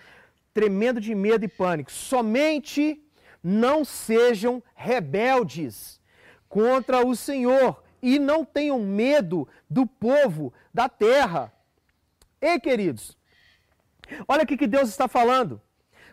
tremendo 0.54 1.00
de 1.00 1.16
medo 1.16 1.46
e 1.46 1.48
pânico: 1.48 1.92
somente 1.92 3.02
não 3.42 3.86
sejam 3.86 4.62
rebeldes 4.76 6.02
contra 6.50 7.06
o 7.06 7.16
Senhor 7.16 7.85
e 8.06 8.20
não 8.20 8.46
tenham 8.46 8.80
medo 8.80 9.48
do 9.68 9.88
povo 9.88 10.54
da 10.72 10.88
terra. 10.88 11.52
Ei, 12.40 12.60
queridos, 12.60 13.18
olha 14.28 14.44
o 14.44 14.46
que 14.46 14.68
Deus 14.68 14.90
está 14.90 15.08
falando 15.08 15.60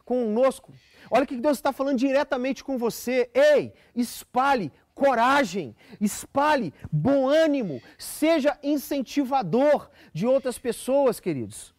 conosco. 0.03 0.73
Olha 1.11 1.25
o 1.25 1.27
que 1.27 1.37
Deus 1.37 1.59
está 1.59 1.71
falando 1.71 1.99
diretamente 1.99 2.65
com 2.65 2.79
você. 2.79 3.31
Ei, 3.35 3.75
espalhe 3.95 4.73
coragem, 4.95 5.77
espalhe 6.01 6.73
bom 6.91 7.29
ânimo, 7.29 7.83
seja 7.99 8.59
incentivador 8.63 9.91
de 10.15 10.27
outras 10.27 10.59
pessoas, 10.59 11.21
queridos. 11.21 11.75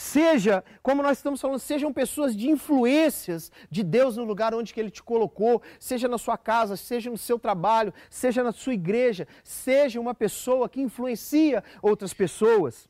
Seja, 0.00 0.62
como 0.80 1.02
nós 1.02 1.18
estamos 1.18 1.40
falando, 1.40 1.58
sejam 1.58 1.92
pessoas 1.92 2.36
de 2.36 2.48
influências 2.48 3.50
de 3.68 3.82
Deus 3.82 4.16
no 4.16 4.22
lugar 4.22 4.54
onde 4.54 4.72
que 4.72 4.78
Ele 4.78 4.92
te 4.92 5.02
colocou, 5.02 5.60
seja 5.76 6.06
na 6.06 6.16
sua 6.16 6.38
casa, 6.38 6.76
seja 6.76 7.10
no 7.10 7.18
seu 7.18 7.36
trabalho, 7.36 7.92
seja 8.08 8.44
na 8.44 8.52
sua 8.52 8.74
igreja, 8.74 9.26
seja 9.42 9.98
uma 9.98 10.14
pessoa 10.14 10.68
que 10.68 10.80
influencia 10.80 11.64
outras 11.82 12.14
pessoas. 12.14 12.88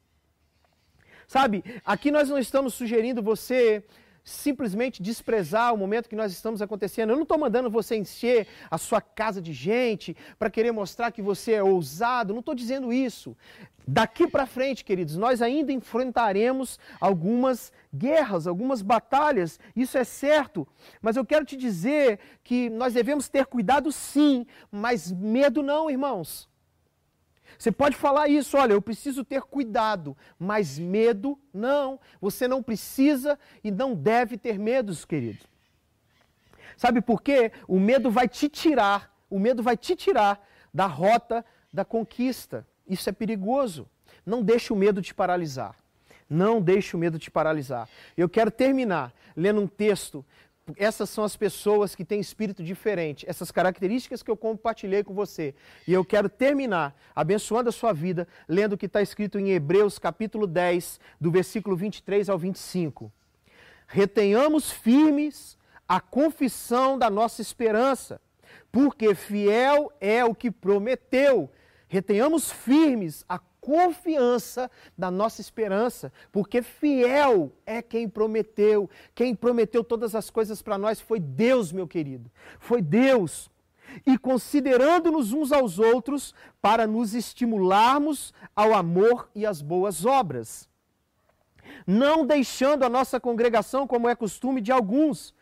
Sabe, 1.27 1.65
aqui 1.83 2.11
nós 2.11 2.29
não 2.29 2.39
estamos 2.39 2.75
sugerindo 2.75 3.23
você 3.23 3.83
simplesmente 4.25 5.03
desprezar 5.03 5.73
o 5.73 5.77
momento 5.77 6.09
que 6.09 6.17
nós 6.17 6.33
estamos 6.33 6.61
acontecendo. 6.63 7.11
Eu 7.11 7.17
não 7.17 7.23
estou 7.23 7.39
mandando 7.39 7.71
você 7.71 7.97
encher 7.97 8.47
a 8.71 8.79
sua 8.79 9.01
casa 9.01 9.41
de 9.41 9.53
gente 9.53 10.17
para 10.39 10.51
querer 10.51 10.73
mostrar 10.73 11.11
que 11.11 11.23
você 11.23 11.53
é 11.53 11.63
ousado. 11.63 12.33
Não 12.33 12.41
estou 12.41 12.55
dizendo 12.55 12.93
isso. 12.93 13.37
Daqui 13.91 14.27
para 14.29 14.45
frente, 14.45 14.85
queridos, 14.85 15.17
nós 15.17 15.41
ainda 15.41 15.73
enfrentaremos 15.73 16.79
algumas 17.01 17.73
guerras, 17.95 18.47
algumas 18.47 18.83
batalhas, 18.83 19.59
isso 19.75 19.97
é 19.97 20.05
certo, 20.05 20.69
mas 21.01 21.17
eu 21.17 21.25
quero 21.25 21.47
te 21.47 21.57
dizer 21.57 22.19
que 22.45 22.69
nós 22.69 22.93
devemos 22.93 23.31
ter 23.31 23.47
cuidado 23.47 23.91
sim, 23.91 24.45
mas 24.71 25.11
medo 25.11 25.63
não, 25.63 25.91
irmãos. 25.91 26.47
Você 27.59 27.73
pode 27.73 27.97
falar 27.97 28.29
isso, 28.29 28.57
olha, 28.57 28.73
eu 28.73 28.81
preciso 28.81 29.25
ter 29.25 29.43
cuidado, 29.43 30.17
mas 30.39 30.79
medo 30.79 31.37
não. 31.53 31.99
Você 32.21 32.47
não 32.47 32.63
precisa 32.63 33.37
e 33.65 33.71
não 33.71 33.95
deve 33.95 34.39
ter 34.39 34.59
medos, 34.59 35.05
querido. 35.05 35.45
Sabe 36.77 37.01
por 37.01 37.21
quê? 37.21 37.51
O 37.67 37.81
medo 37.81 38.11
vai 38.11 38.29
te 38.29 38.49
tirar, 38.49 39.13
o 39.29 39.41
medo 39.41 39.61
vai 39.61 39.77
te 39.77 39.97
tirar 39.97 40.41
da 40.73 40.87
rota 40.87 41.45
da 41.73 41.85
conquista. 41.85 42.65
Isso 42.89 43.09
é 43.11 43.13
perigoso. 43.13 43.89
Não 44.25 44.43
deixe 44.43 44.73
o 44.73 44.77
medo 44.77 45.03
te 45.03 45.13
paralisar. 45.13 45.75
Não 46.31 46.61
deixe 46.61 46.95
o 46.95 46.99
medo 46.99 47.19
te 47.19 47.31
paralisar. 47.31 47.89
Eu 48.17 48.29
quero 48.29 48.51
terminar 48.51 49.13
lendo 49.35 49.61
um 49.61 49.67
texto 49.67 50.25
essas 50.77 51.09
são 51.11 51.25
as 51.25 51.37
pessoas 51.37 51.95
que 51.95 52.05
têm 52.05 52.21
espírito 52.21 52.63
diferente, 52.63 53.25
essas 53.29 53.51
características 53.51 54.23
que 54.23 54.31
eu 54.31 54.37
compartilhei 54.37 55.03
com 55.03 55.15
você. 55.15 55.55
E 55.87 55.93
eu 55.93 56.05
quero 56.05 56.29
terminar 56.29 56.99
abençoando 57.15 57.69
a 57.69 57.73
sua 57.73 57.93
vida, 57.93 58.27
lendo 58.49 58.75
o 58.75 58.79
que 58.79 58.87
está 58.87 59.01
escrito 59.01 59.39
em 59.39 59.51
Hebreus 59.51 59.99
capítulo 59.99 60.47
10, 60.47 61.01
do 61.21 61.31
versículo 61.31 61.77
23 61.77 62.29
ao 62.29 62.39
25. 62.39 63.13
Retenhamos 63.87 64.71
firmes 64.71 65.57
a 65.89 66.01
confissão 66.01 66.99
da 66.99 67.09
nossa 67.09 67.41
esperança, 67.41 68.21
porque 68.71 69.15
fiel 69.15 69.91
é 70.01 70.25
o 70.25 70.35
que 70.35 70.51
prometeu. 70.51 71.51
Retenhamos 71.89 72.53
firmes 72.53 73.25
a 73.27 73.39
confiança 73.69 74.71
da 74.97 75.11
nossa 75.11 75.43
esperança, 75.43 76.11
porque 76.33 76.63
fiel 76.63 77.53
é 77.67 77.83
quem 77.83 78.09
prometeu. 78.09 78.89
Quem 79.15 79.35
prometeu 79.35 79.85
todas 79.85 80.15
as 80.15 80.31
coisas 80.31 80.63
para 80.63 80.79
nós 80.79 81.03
foi 81.03 81.21
Deus, 81.21 81.71
meu 81.71 81.87
querido. 81.87 82.31
Foi 82.59 82.81
Deus. 82.81 83.51
E 84.07 84.17
considerando-nos 84.17 85.35
uns 85.35 85.53
aos 85.53 85.79
outros 85.79 86.35
para 86.63 86.87
nos 86.87 87.15
estimularmos 87.15 88.33
ao 88.57 88.73
amor 88.73 89.29
e 89.35 89.45
às 89.45 89.61
boas 89.61 90.07
obras. 90.07 90.67
Não 91.87 92.25
deixando 92.25 92.85
a 92.85 92.89
nossa 92.89 93.21
congregação 93.21 93.87
como 93.87 94.09
é 94.09 94.15
costume 94.15 94.63
de 94.63 94.73
alguns, 94.73 95.35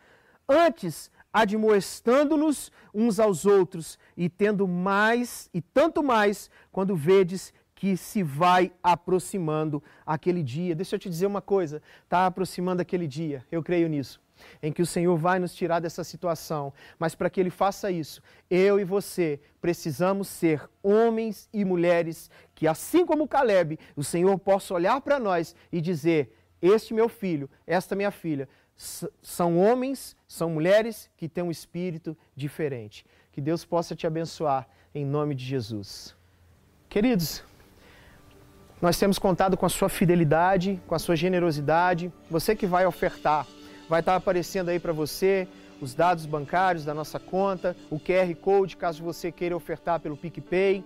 antes 0.48 1.12
admoestando-nos 1.32 2.72
uns 2.92 3.20
aos 3.20 3.46
outros 3.46 3.98
e 4.16 4.28
tendo 4.28 4.66
mais 4.66 5.48
e 5.54 5.60
tanto 5.60 6.02
mais 6.02 6.50
quando 6.72 6.96
vedes 6.96 7.52
que 7.76 7.94
se 7.94 8.22
vai 8.22 8.72
aproximando 8.82 9.82
aquele 10.04 10.42
dia. 10.42 10.74
Deixa 10.74 10.96
eu 10.96 10.98
te 10.98 11.08
dizer 11.08 11.26
uma 11.26 11.42
coisa: 11.42 11.80
está 12.02 12.26
aproximando 12.26 12.82
aquele 12.82 13.06
dia, 13.06 13.44
eu 13.52 13.62
creio 13.62 13.86
nisso, 13.86 14.20
em 14.62 14.72
que 14.72 14.82
o 14.82 14.86
Senhor 14.86 15.16
vai 15.16 15.38
nos 15.38 15.54
tirar 15.54 15.78
dessa 15.78 16.02
situação. 16.02 16.72
Mas 16.98 17.14
para 17.14 17.30
que 17.30 17.38
Ele 17.38 17.50
faça 17.50 17.90
isso, 17.90 18.20
eu 18.50 18.80
e 18.80 18.84
você 18.84 19.38
precisamos 19.60 20.26
ser 20.26 20.68
homens 20.82 21.48
e 21.52 21.64
mulheres 21.64 22.30
que, 22.54 22.66
assim 22.66 23.04
como 23.04 23.28
Caleb, 23.28 23.78
o 23.94 24.02
Senhor 24.02 24.36
possa 24.38 24.72
olhar 24.72 24.98
para 25.02 25.20
nós 25.20 25.54
e 25.70 25.80
dizer: 25.80 26.34
Este 26.60 26.94
meu 26.94 27.10
filho, 27.10 27.48
esta 27.66 27.94
minha 27.94 28.10
filha, 28.10 28.48
são 29.22 29.58
homens, 29.58 30.16
são 30.26 30.48
mulheres 30.48 31.10
que 31.14 31.28
têm 31.28 31.44
um 31.44 31.50
espírito 31.50 32.16
diferente. 32.34 33.04
Que 33.32 33.40
Deus 33.42 33.66
possa 33.66 33.94
te 33.94 34.06
abençoar 34.06 34.66
em 34.94 35.04
nome 35.04 35.34
de 35.34 35.44
Jesus. 35.44 36.16
Queridos, 36.88 37.44
nós 38.80 38.98
temos 38.98 39.18
contado 39.18 39.56
com 39.56 39.64
a 39.64 39.70
sua 39.70 39.88
fidelidade, 39.88 40.80
com 40.86 40.94
a 40.94 40.98
sua 40.98 41.16
generosidade. 41.16 42.12
Você 42.30 42.54
que 42.54 42.66
vai 42.66 42.84
ofertar, 42.84 43.46
vai 43.88 44.00
estar 44.00 44.16
aparecendo 44.16 44.68
aí 44.68 44.78
para 44.78 44.92
você 44.92 45.48
os 45.80 45.94
dados 45.94 46.26
bancários 46.26 46.84
da 46.84 46.92
nossa 46.92 47.18
conta, 47.18 47.76
o 47.90 47.98
QR 47.98 48.34
Code, 48.40 48.76
caso 48.76 49.02
você 49.02 49.32
queira 49.32 49.56
ofertar 49.56 50.00
pelo 50.00 50.16
PicPay. 50.16 50.84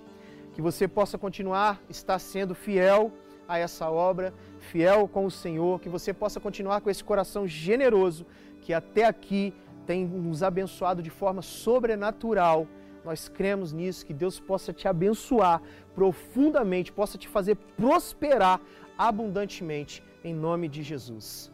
Que 0.55 0.63
você 0.63 0.87
possa 0.87 1.17
continuar 1.17 1.81
estar 1.89 2.19
sendo 2.19 2.55
fiel 2.55 3.13
a 3.49 3.59
essa 3.59 3.89
obra, 3.91 4.33
fiel 4.59 5.09
com 5.09 5.25
o 5.25 5.31
Senhor, 5.31 5.81
que 5.81 5.89
você 5.89 6.13
possa 6.13 6.39
continuar 6.39 6.81
com 6.81 6.91
esse 6.91 7.03
coração 7.03 7.47
generoso 7.47 8.27
que 8.63 8.73
até 8.73 9.05
aqui 9.05 9.55
tem 9.87 10.05
nos 10.05 10.43
abençoado 10.43 11.03
de 11.03 11.11
forma 11.11 11.43
sobrenatural 11.43 12.67
nós 13.05 13.29
cremos 13.29 13.73
nisso, 13.73 14.05
que 14.05 14.13
Deus 14.13 14.39
possa 14.39 14.73
te 14.73 14.87
abençoar 14.87 15.63
profundamente, 15.95 16.93
possa 16.93 17.19
te 17.19 17.29
fazer 17.29 17.57
prosperar 17.77 18.61
abundantemente, 18.97 20.03
em 20.23 20.35
nome 20.35 20.69
de 20.69 20.83
Jesus. 20.83 21.51